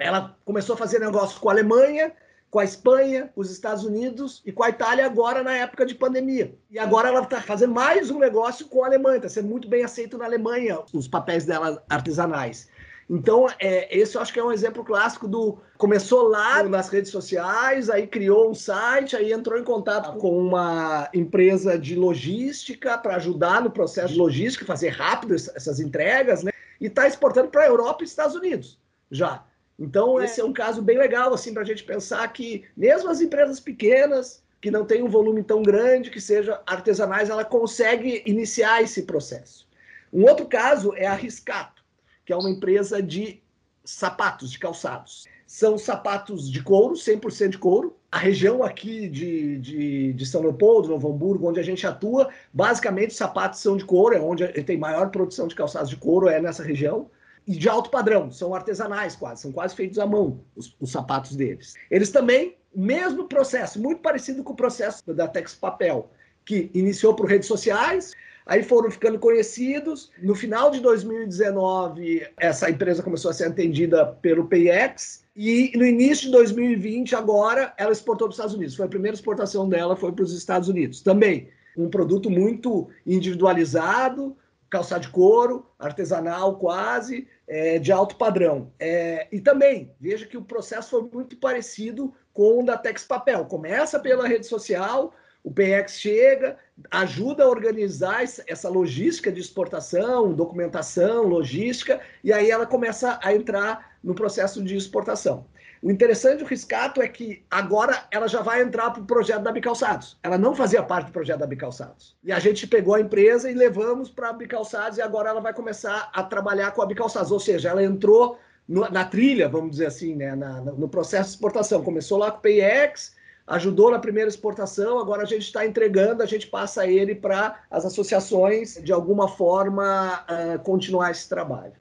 Ela 0.01 0.35
começou 0.43 0.73
a 0.73 0.77
fazer 0.77 0.99
negócio 0.99 1.39
com 1.39 1.49
a 1.49 1.53
Alemanha, 1.53 2.11
com 2.49 2.59
a 2.59 2.63
Espanha, 2.65 3.29
com 3.33 3.41
os 3.41 3.51
Estados 3.51 3.85
Unidos 3.85 4.41
e 4.45 4.51
com 4.51 4.63
a 4.63 4.69
Itália 4.69 5.05
agora 5.05 5.43
na 5.43 5.55
época 5.55 5.85
de 5.85 5.93
pandemia. 5.93 6.55
E 6.69 6.79
agora 6.79 7.09
ela 7.09 7.21
está 7.21 7.39
fazendo 7.39 7.73
mais 7.73 8.09
um 8.09 8.17
negócio 8.17 8.67
com 8.67 8.83
a 8.83 8.87
Alemanha, 8.87 9.17
está 9.17 9.29
sendo 9.29 9.47
muito 9.47 9.69
bem 9.69 9.83
aceito 9.83 10.17
na 10.17 10.25
Alemanha 10.25 10.79
os 10.91 11.07
papéis 11.07 11.45
dela 11.45 11.83
artesanais. 11.87 12.67
Então, 13.09 13.47
é, 13.59 13.95
esse 13.95 14.15
eu 14.15 14.21
acho 14.21 14.33
que 14.33 14.39
é 14.39 14.43
um 14.43 14.51
exemplo 14.51 14.83
clássico 14.83 15.27
do. 15.27 15.59
Começou 15.77 16.29
lá 16.29 16.63
nas 16.63 16.87
redes 16.89 17.11
sociais, 17.11 17.89
aí 17.89 18.07
criou 18.07 18.49
um 18.49 18.55
site, 18.55 19.15
aí 19.15 19.33
entrou 19.33 19.59
em 19.59 19.63
contato 19.63 20.17
com 20.17 20.37
uma 20.37 21.09
empresa 21.13 21.77
de 21.77 21.93
logística 21.95 22.97
para 22.97 23.17
ajudar 23.17 23.61
no 23.61 23.69
processo 23.69 24.13
de 24.13 24.19
logística, 24.19 24.65
fazer 24.65 24.89
rápido 24.89 25.35
essas 25.35 25.79
entregas, 25.79 26.41
né? 26.41 26.51
E 26.79 26.85
está 26.87 27.05
exportando 27.05 27.49
para 27.49 27.63
a 27.63 27.67
Europa 27.67 28.01
e 28.01 28.05
Estados 28.05 28.35
Unidos 28.35 28.79
já. 29.11 29.43
Então, 29.79 30.19
é. 30.19 30.25
esse 30.25 30.39
é 30.39 30.45
um 30.45 30.53
caso 30.53 30.81
bem 30.81 30.97
legal, 30.97 31.33
assim, 31.33 31.53
para 31.53 31.63
a 31.63 31.65
gente 31.65 31.83
pensar 31.83 32.27
que 32.31 32.65
mesmo 32.75 33.09
as 33.09 33.21
empresas 33.21 33.59
pequenas, 33.59 34.43
que 34.61 34.69
não 34.69 34.85
têm 34.85 35.01
um 35.01 35.09
volume 35.09 35.43
tão 35.43 35.63
grande, 35.63 36.11
que 36.11 36.21
seja 36.21 36.61
artesanais, 36.67 37.29
ela 37.29 37.43
consegue 37.43 38.21
iniciar 38.25 38.83
esse 38.83 39.03
processo. 39.03 39.67
Um 40.13 40.23
outro 40.23 40.45
caso 40.45 40.93
é 40.95 41.07
a 41.07 41.15
Riscato, 41.15 41.83
que 42.25 42.31
é 42.31 42.35
uma 42.35 42.49
empresa 42.49 43.01
de 43.01 43.41
sapatos, 43.83 44.51
de 44.51 44.59
calçados. 44.59 45.25
São 45.47 45.77
sapatos 45.77 46.49
de 46.49 46.61
couro, 46.61 46.93
100% 46.93 47.49
de 47.49 47.57
couro. 47.57 47.97
A 48.11 48.17
região 48.17 48.63
aqui 48.63 49.07
de, 49.07 49.57
de, 49.57 50.13
de, 50.13 50.25
São 50.25 50.41
Leopoldo, 50.41 50.89
Novo 50.89 51.09
Hamburgo, 51.09 51.49
onde 51.49 51.59
a 51.59 51.63
gente 51.63 51.87
atua, 51.87 52.29
basicamente 52.53 53.11
os 53.11 53.17
sapatos 53.17 53.59
são 53.59 53.77
de 53.77 53.85
couro, 53.85 54.15
é 54.15 54.19
onde 54.19 54.45
tem 54.63 54.77
maior 54.77 55.09
produção 55.09 55.47
de 55.47 55.55
calçados 55.55 55.89
de 55.89 55.95
couro, 55.95 56.27
é 56.27 56.41
nessa 56.41 56.61
região 56.61 57.09
e 57.47 57.53
de 57.53 57.67
alto 57.67 57.89
padrão, 57.89 58.31
são 58.31 58.53
artesanais 58.53 59.15
quase, 59.15 59.41
são 59.41 59.51
quase 59.51 59.75
feitos 59.75 59.99
à 59.99 60.05
mão 60.05 60.39
os, 60.55 60.75
os 60.79 60.91
sapatos 60.91 61.35
deles. 61.35 61.73
Eles 61.89 62.11
também, 62.11 62.55
mesmo 62.75 63.27
processo, 63.27 63.81
muito 63.81 64.01
parecido 64.01 64.43
com 64.43 64.53
o 64.53 64.55
processo 64.55 65.13
da 65.13 65.27
Tex 65.27 65.55
Papel, 65.55 66.09
que 66.45 66.69
iniciou 66.73 67.15
por 67.15 67.27
redes 67.27 67.47
sociais, 67.47 68.13
aí 68.45 68.63
foram 68.63 68.89
ficando 68.89 69.19
conhecidos. 69.19 70.11
No 70.21 70.35
final 70.35 70.71
de 70.71 70.79
2019, 70.79 72.27
essa 72.37 72.69
empresa 72.69 73.03
começou 73.03 73.31
a 73.31 73.33
ser 73.33 73.45
atendida 73.45 74.05
pelo 74.05 74.47
PayEx, 74.47 75.21
e 75.35 75.71
no 75.75 75.85
início 75.85 76.25
de 76.25 76.31
2020, 76.31 77.15
agora, 77.15 77.73
ela 77.77 77.91
exportou 77.91 78.27
para 78.27 78.31
os 78.31 78.35
Estados 78.35 78.55
Unidos. 78.55 78.75
Foi 78.75 78.85
a 78.85 78.89
primeira 78.89 79.15
exportação 79.15 79.67
dela, 79.67 79.95
foi 79.95 80.11
para 80.11 80.23
os 80.23 80.33
Estados 80.33 80.67
Unidos. 80.67 81.01
Também 81.01 81.49
um 81.77 81.89
produto 81.89 82.29
muito 82.29 82.89
individualizado, 83.07 84.35
calçado 84.71 85.01
de 85.01 85.09
couro, 85.09 85.67
artesanal 85.77 86.57
quase, 86.57 87.27
é, 87.45 87.77
de 87.77 87.91
alto 87.91 88.15
padrão. 88.15 88.71
É, 88.79 89.27
e 89.29 89.41
também, 89.41 89.93
veja 89.99 90.25
que 90.25 90.37
o 90.37 90.43
processo 90.43 90.91
foi 90.91 91.09
muito 91.13 91.35
parecido 91.35 92.13
com 92.33 92.63
o 92.63 92.65
da 92.65 92.77
Tex 92.77 93.03
Papel. 93.03 93.45
Começa 93.45 93.99
pela 93.99 94.25
rede 94.25 94.47
social, 94.47 95.13
o 95.43 95.51
PX 95.51 95.99
chega, 95.99 96.57
ajuda 96.89 97.43
a 97.43 97.49
organizar 97.49 98.23
essa 98.23 98.69
logística 98.69 99.29
de 99.29 99.41
exportação, 99.41 100.33
documentação, 100.33 101.23
logística, 101.23 101.99
e 102.23 102.31
aí 102.31 102.49
ela 102.49 102.65
começa 102.65 103.19
a 103.21 103.35
entrar 103.35 103.97
no 104.01 104.15
processo 104.15 104.63
de 104.63 104.77
exportação. 104.77 105.45
O 105.81 105.89
interessante 105.89 106.39
do 106.39 106.45
Riscato 106.45 107.01
é 107.01 107.07
que 107.07 107.43
agora 107.49 108.05
ela 108.11 108.27
já 108.27 108.41
vai 108.41 108.61
entrar 108.61 108.91
para 108.91 109.01
o 109.01 109.05
projeto 109.05 109.41
da 109.41 109.51
Bicalçados. 109.51 110.15
Ela 110.21 110.37
não 110.37 110.53
fazia 110.53 110.83
parte 110.83 111.07
do 111.07 111.11
projeto 111.11 111.39
da 111.39 111.47
Bicalçados. 111.47 112.15
E 112.23 112.31
a 112.31 112.37
gente 112.37 112.67
pegou 112.67 112.93
a 112.93 113.01
empresa 113.01 113.49
e 113.49 113.55
levamos 113.55 114.07
para 114.07 114.29
a 114.29 114.33
Bicalçados 114.33 114.99
e 114.99 115.01
agora 115.01 115.29
ela 115.29 115.41
vai 115.41 115.53
começar 115.53 116.11
a 116.13 116.21
trabalhar 116.21 116.71
com 116.71 116.83
a 116.83 116.85
Bicalçados. 116.85 117.31
Ou 117.31 117.39
seja, 117.39 117.69
ela 117.69 117.83
entrou 117.83 118.37
no, 118.67 118.87
na 118.91 119.05
trilha, 119.05 119.49
vamos 119.49 119.71
dizer 119.71 119.87
assim, 119.87 120.15
né, 120.15 120.35
na, 120.35 120.61
no 120.61 120.87
processo 120.87 121.29
de 121.29 121.35
exportação. 121.35 121.83
Começou 121.83 122.19
lá 122.19 122.29
com 122.29 122.37
o 122.37 122.41
PIX, 122.41 123.15
ajudou 123.47 123.89
na 123.89 123.97
primeira 123.97 124.29
exportação, 124.29 124.99
agora 124.99 125.23
a 125.23 125.25
gente 125.25 125.45
está 125.45 125.65
entregando, 125.65 126.21
a 126.21 126.27
gente 126.27 126.45
passa 126.45 126.85
ele 126.85 127.15
para 127.15 127.59
as 127.71 127.85
associações, 127.85 128.75
de 128.83 128.93
alguma 128.93 129.27
forma, 129.27 130.23
uh, 130.29 130.59
continuar 130.59 131.09
esse 131.09 131.27
trabalho. 131.27 131.73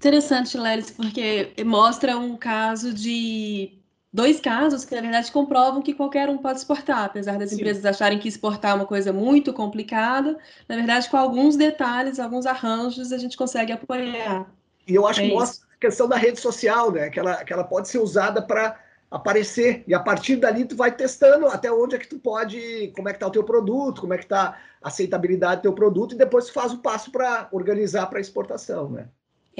Interessante, 0.00 0.56
Lelis, 0.56 0.90
porque 0.90 1.52
mostra 1.62 2.16
um 2.16 2.34
caso 2.34 2.90
de 2.94 3.78
dois 4.10 4.40
casos 4.40 4.82
que, 4.82 4.94
na 4.94 5.02
verdade, 5.02 5.30
comprovam 5.30 5.82
que 5.82 5.92
qualquer 5.92 6.30
um 6.30 6.38
pode 6.38 6.58
exportar, 6.58 7.04
apesar 7.04 7.36
das 7.36 7.50
Sim. 7.50 7.56
empresas 7.56 7.84
acharem 7.84 8.18
que 8.18 8.26
exportar 8.26 8.70
é 8.70 8.74
uma 8.76 8.86
coisa 8.86 9.12
muito 9.12 9.52
complicada. 9.52 10.38
Na 10.66 10.74
verdade, 10.74 11.06
com 11.10 11.18
alguns 11.18 11.54
detalhes, 11.54 12.18
alguns 12.18 12.46
arranjos, 12.46 13.12
a 13.12 13.18
gente 13.18 13.36
consegue 13.36 13.72
apoiar. 13.72 14.50
E 14.88 14.94
eu 14.94 15.06
acho 15.06 15.20
é 15.20 15.28
que 15.28 15.34
mostra 15.34 15.66
a 15.70 15.78
questão 15.78 16.08
da 16.08 16.16
rede 16.16 16.40
social, 16.40 16.90
né? 16.90 17.10
Que 17.10 17.20
ela, 17.20 17.44
que 17.44 17.52
ela 17.52 17.64
pode 17.64 17.86
ser 17.90 17.98
usada 17.98 18.40
para 18.40 18.80
aparecer 19.10 19.84
e 19.86 19.92
a 19.92 20.00
partir 20.00 20.36
dali 20.36 20.64
tu 20.64 20.76
vai 20.76 20.92
testando 20.92 21.46
até 21.46 21.70
onde 21.70 21.96
é 21.96 21.98
que 21.98 22.08
tu 22.08 22.18
pode, 22.18 22.90
como 22.96 23.10
é 23.10 23.12
que 23.12 23.18
tá 23.18 23.26
o 23.26 23.30
teu 23.30 23.44
produto, 23.44 24.00
como 24.00 24.14
é 24.14 24.18
que 24.18 24.26
tá 24.26 24.58
a 24.80 24.88
aceitabilidade 24.88 25.56
do 25.56 25.62
teu 25.64 25.72
produto 25.74 26.14
e 26.14 26.18
depois 26.18 26.46
tu 26.46 26.54
faz 26.54 26.72
o 26.72 26.78
passo 26.78 27.12
para 27.12 27.48
organizar 27.52 28.06
para 28.06 28.18
exportação, 28.18 28.88
né? 28.88 29.08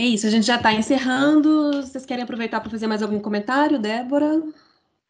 É 0.01 0.03
isso, 0.07 0.27
a 0.27 0.31
gente 0.31 0.47
já 0.47 0.57
está 0.57 0.73
encerrando. 0.73 1.73
Vocês 1.75 2.07
querem 2.07 2.25
aproveitar 2.25 2.59
para 2.63 2.71
fazer 2.71 2.87
mais 2.87 3.03
algum 3.03 3.21
comentário, 3.21 3.79
Débora? 3.79 4.43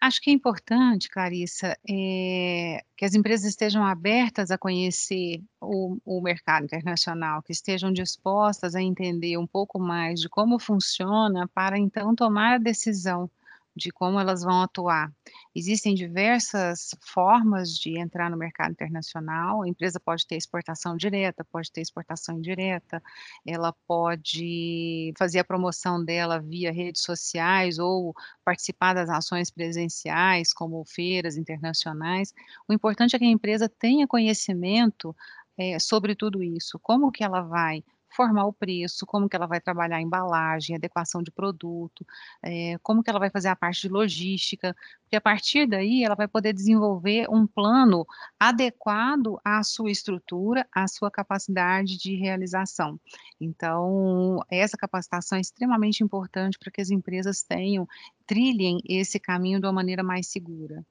Acho 0.00 0.20
que 0.20 0.30
é 0.30 0.32
importante, 0.32 1.08
Clarissa, 1.08 1.78
é, 1.88 2.82
que 2.96 3.04
as 3.04 3.14
empresas 3.14 3.46
estejam 3.46 3.84
abertas 3.84 4.50
a 4.50 4.58
conhecer 4.58 5.40
o, 5.60 5.96
o, 6.04 6.20
mercado 6.20 6.64
internacional, 6.64 7.40
que 7.40 7.52
estejam 7.52 7.92
dispostas 7.92 8.74
a 8.74 8.82
entender 8.82 9.36
um 9.38 9.46
pouco 9.46 9.78
mais 9.78 10.18
de 10.18 10.28
como 10.28 10.58
funciona 10.58 11.46
para 11.54 11.78
então 11.78 12.12
tomar 12.12 12.54
a 12.54 12.58
decisão 12.58 13.30
de 13.74 13.90
como 13.90 14.18
elas 14.18 14.42
vão 14.42 14.62
atuar. 14.62 15.12
Existem 15.54 15.94
diversas 15.94 16.94
formas 17.00 17.70
de 17.76 17.98
entrar 17.98 18.30
no 18.30 18.36
mercado 18.36 18.72
internacional. 18.72 19.62
A 19.62 19.68
empresa 19.68 20.00
pode 20.00 20.26
ter 20.26 20.36
exportação 20.36 20.96
direta, 20.96 21.44
pode 21.44 21.70
ter 21.70 21.80
exportação 21.80 22.38
indireta, 22.38 23.02
ela 23.46 23.72
pode 23.86 25.12
fazer 25.18 25.38
a 25.38 25.44
promoção 25.44 26.04
dela 26.04 26.40
via 26.40 26.72
redes 26.72 27.02
sociais 27.02 27.78
ou 27.78 28.14
participar 28.44 28.94
das 28.94 29.08
ações 29.08 29.50
presenciais, 29.50 30.52
como 30.52 30.84
feiras 30.84 31.36
internacionais. 31.36 32.34
O 32.68 32.72
importante 32.72 33.14
é 33.16 33.18
que 33.18 33.24
a 33.24 33.28
empresa 33.28 33.68
tenha 33.68 34.06
conhecimento 34.06 35.14
é, 35.56 35.78
sobre 35.78 36.14
tudo 36.14 36.42
isso, 36.42 36.78
como 36.78 37.12
que 37.12 37.22
ela 37.22 37.42
vai 37.42 37.84
formar 38.14 38.46
o 38.46 38.52
preço, 38.52 39.06
como 39.06 39.28
que 39.28 39.36
ela 39.36 39.46
vai 39.46 39.60
trabalhar 39.60 39.96
a 39.96 40.02
embalagem, 40.02 40.76
adequação 40.76 41.22
de 41.22 41.30
produto, 41.30 42.04
é, 42.42 42.76
como 42.82 43.02
que 43.02 43.10
ela 43.10 43.18
vai 43.18 43.30
fazer 43.30 43.48
a 43.48 43.56
parte 43.56 43.82
de 43.82 43.88
logística, 43.88 44.74
porque 45.02 45.16
a 45.16 45.20
partir 45.20 45.66
daí 45.66 46.04
ela 46.04 46.14
vai 46.14 46.28
poder 46.28 46.52
desenvolver 46.52 47.28
um 47.30 47.46
plano 47.46 48.06
adequado 48.38 49.38
à 49.44 49.62
sua 49.62 49.90
estrutura, 49.90 50.66
à 50.72 50.86
sua 50.86 51.10
capacidade 51.10 51.96
de 51.98 52.14
realização. 52.14 52.98
Então, 53.40 54.44
essa 54.50 54.76
capacitação 54.76 55.38
é 55.38 55.40
extremamente 55.40 56.02
importante 56.02 56.58
para 56.58 56.70
que 56.70 56.80
as 56.80 56.90
empresas 56.90 57.42
tenham, 57.42 57.88
trilhem 58.26 58.80
esse 58.88 59.18
caminho 59.18 59.60
de 59.60 59.66
uma 59.66 59.72
maneira 59.72 60.02
mais 60.02 60.28
segura. 60.28 60.84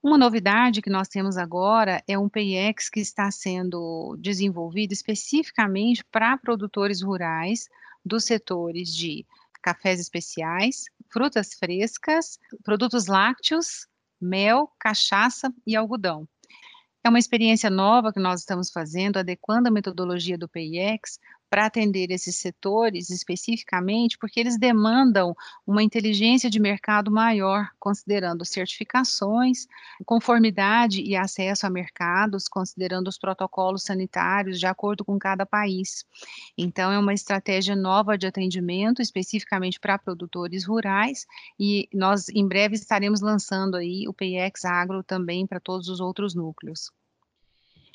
Uma 0.00 0.16
novidade 0.16 0.80
que 0.80 0.88
nós 0.90 1.08
temos 1.08 1.36
agora 1.36 2.02
é 2.06 2.16
um 2.16 2.28
PIEX 2.28 2.88
que 2.88 3.00
está 3.00 3.30
sendo 3.32 4.16
desenvolvido 4.20 4.92
especificamente 4.92 6.04
para 6.04 6.38
produtores 6.38 7.02
rurais 7.02 7.68
dos 8.04 8.24
setores 8.24 8.94
de 8.94 9.26
cafés 9.60 9.98
especiais, 9.98 10.84
frutas 11.08 11.54
frescas, 11.54 12.38
produtos 12.62 13.06
lácteos, 13.06 13.88
mel, 14.20 14.70
cachaça 14.78 15.52
e 15.66 15.74
algodão. 15.74 16.28
É 17.02 17.08
uma 17.08 17.18
experiência 17.18 17.68
nova 17.68 18.12
que 18.12 18.20
nós 18.20 18.40
estamos 18.40 18.70
fazendo, 18.70 19.18
adequando 19.18 19.68
a 19.68 19.72
metodologia 19.72 20.38
do 20.38 20.48
PIEX 20.48 21.18
para 21.50 21.66
atender 21.66 22.10
esses 22.10 22.36
setores 22.36 23.10
especificamente, 23.10 24.18
porque 24.18 24.38
eles 24.40 24.58
demandam 24.58 25.34
uma 25.66 25.82
inteligência 25.82 26.50
de 26.50 26.60
mercado 26.60 27.10
maior, 27.10 27.68
considerando 27.78 28.44
certificações, 28.44 29.66
conformidade 30.04 31.00
e 31.00 31.16
acesso 31.16 31.66
a 31.66 31.70
mercados, 31.70 32.48
considerando 32.48 33.08
os 33.08 33.18
protocolos 33.18 33.82
sanitários 33.82 34.58
de 34.58 34.66
acordo 34.66 35.04
com 35.04 35.18
cada 35.18 35.46
país. 35.46 36.04
Então, 36.56 36.92
é 36.92 36.98
uma 36.98 37.14
estratégia 37.14 37.74
nova 37.74 38.18
de 38.18 38.26
atendimento, 38.26 39.00
especificamente 39.00 39.80
para 39.80 39.98
produtores 39.98 40.64
rurais, 40.64 41.26
e 41.58 41.88
nós 41.92 42.28
em 42.28 42.46
breve 42.46 42.74
estaremos 42.74 43.20
lançando 43.20 43.76
aí 43.76 44.06
o 44.06 44.12
PIEX 44.12 44.64
Agro 44.64 45.02
também 45.02 45.46
para 45.46 45.60
todos 45.60 45.88
os 45.88 46.00
outros 46.00 46.34
núcleos. 46.34 46.90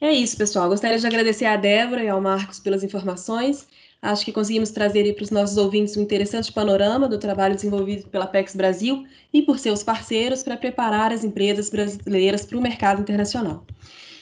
É 0.03 0.11
isso, 0.11 0.35
pessoal. 0.35 0.67
Gostaria 0.67 0.99
de 0.99 1.07
agradecer 1.07 1.45
à 1.45 1.55
Débora 1.55 2.03
e 2.03 2.09
ao 2.09 2.19
Marcos 2.19 2.59
pelas 2.59 2.83
informações. 2.83 3.65
Acho 4.01 4.25
que 4.25 4.33
conseguimos 4.33 4.69
trazer 4.69 5.13
para 5.15 5.23
os 5.23 5.29
nossos 5.29 5.55
ouvintes 5.55 5.95
um 5.95 6.01
interessante 6.01 6.51
panorama 6.51 7.07
do 7.07 7.17
trabalho 7.17 7.55
desenvolvido 7.55 8.09
pela 8.09 8.27
PEX 8.27 8.53
Brasil 8.53 9.07
e 9.31 9.41
por 9.41 9.57
seus 9.57 9.81
parceiros 9.81 10.43
para 10.43 10.57
preparar 10.57 11.13
as 11.13 11.23
empresas 11.23 11.69
brasileiras 11.69 12.45
para 12.45 12.57
o 12.57 12.61
mercado 12.61 13.01
internacional. 13.01 13.65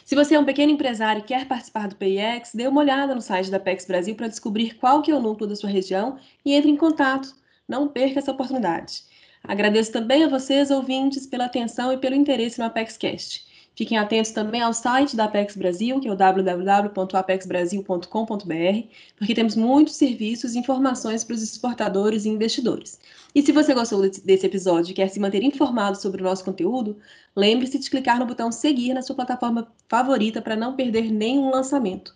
Se 0.05 0.13
você 0.13 0.35
é 0.35 0.39
um 0.39 0.45
pequeno 0.45 0.71
empresário 0.71 1.21
e 1.21 1.25
quer 1.25 1.47
participar 1.47 1.87
do 1.87 1.95
PIEX, 1.95 2.51
dê 2.53 2.67
uma 2.67 2.81
olhada 2.81 3.15
no 3.15 3.21
site 3.21 3.49
da 3.49 3.59
PEX 3.59 3.87
Brasil 3.87 4.13
para 4.13 4.27
descobrir 4.27 4.75
qual 4.75 5.01
que 5.01 5.09
é 5.09 5.15
o 5.15 5.19
núcleo 5.19 5.49
da 5.49 5.55
sua 5.55 5.71
região 5.71 6.19
e 6.45 6.53
entre 6.53 6.69
em 6.69 6.77
contato. 6.77 7.33
Não 7.67 7.87
perca 7.87 8.19
essa 8.19 8.31
oportunidade. 8.31 9.01
Agradeço 9.43 9.91
também 9.91 10.25
a 10.25 10.29
vocês, 10.29 10.69
ouvintes, 10.69 11.25
pela 11.25 11.45
atenção 11.45 11.91
e 11.91 11.97
pelo 11.97 12.13
interesse 12.13 12.59
no 12.59 12.65
ApexCast. 12.65 13.49
Fiquem 13.81 13.97
atentos 13.97 14.29
também 14.29 14.61
ao 14.61 14.75
site 14.75 15.15
da 15.15 15.23
Apex 15.23 15.55
Brasil, 15.55 15.99
que 15.99 16.07
é 16.07 16.11
o 16.11 16.15
www.apexbrasil.com.br, 16.15 18.87
porque 19.17 19.33
temos 19.33 19.55
muitos 19.55 19.95
serviços 19.95 20.53
e 20.53 20.59
informações 20.59 21.23
para 21.23 21.33
os 21.33 21.41
exportadores 21.41 22.23
e 22.23 22.29
investidores. 22.29 22.99
E 23.33 23.41
se 23.41 23.51
você 23.51 23.73
gostou 23.73 24.07
desse 24.23 24.45
episódio 24.45 24.91
e 24.91 24.93
quer 24.93 25.07
se 25.07 25.19
manter 25.19 25.41
informado 25.41 25.99
sobre 25.99 26.21
o 26.21 26.23
nosso 26.23 26.45
conteúdo, 26.45 26.95
lembre-se 27.35 27.79
de 27.79 27.89
clicar 27.89 28.19
no 28.19 28.27
botão 28.27 28.51
seguir 28.51 28.93
na 28.93 29.01
sua 29.01 29.15
plataforma 29.15 29.67
favorita 29.89 30.43
para 30.43 30.55
não 30.55 30.75
perder 30.75 31.11
nenhum 31.11 31.49
lançamento. 31.49 32.15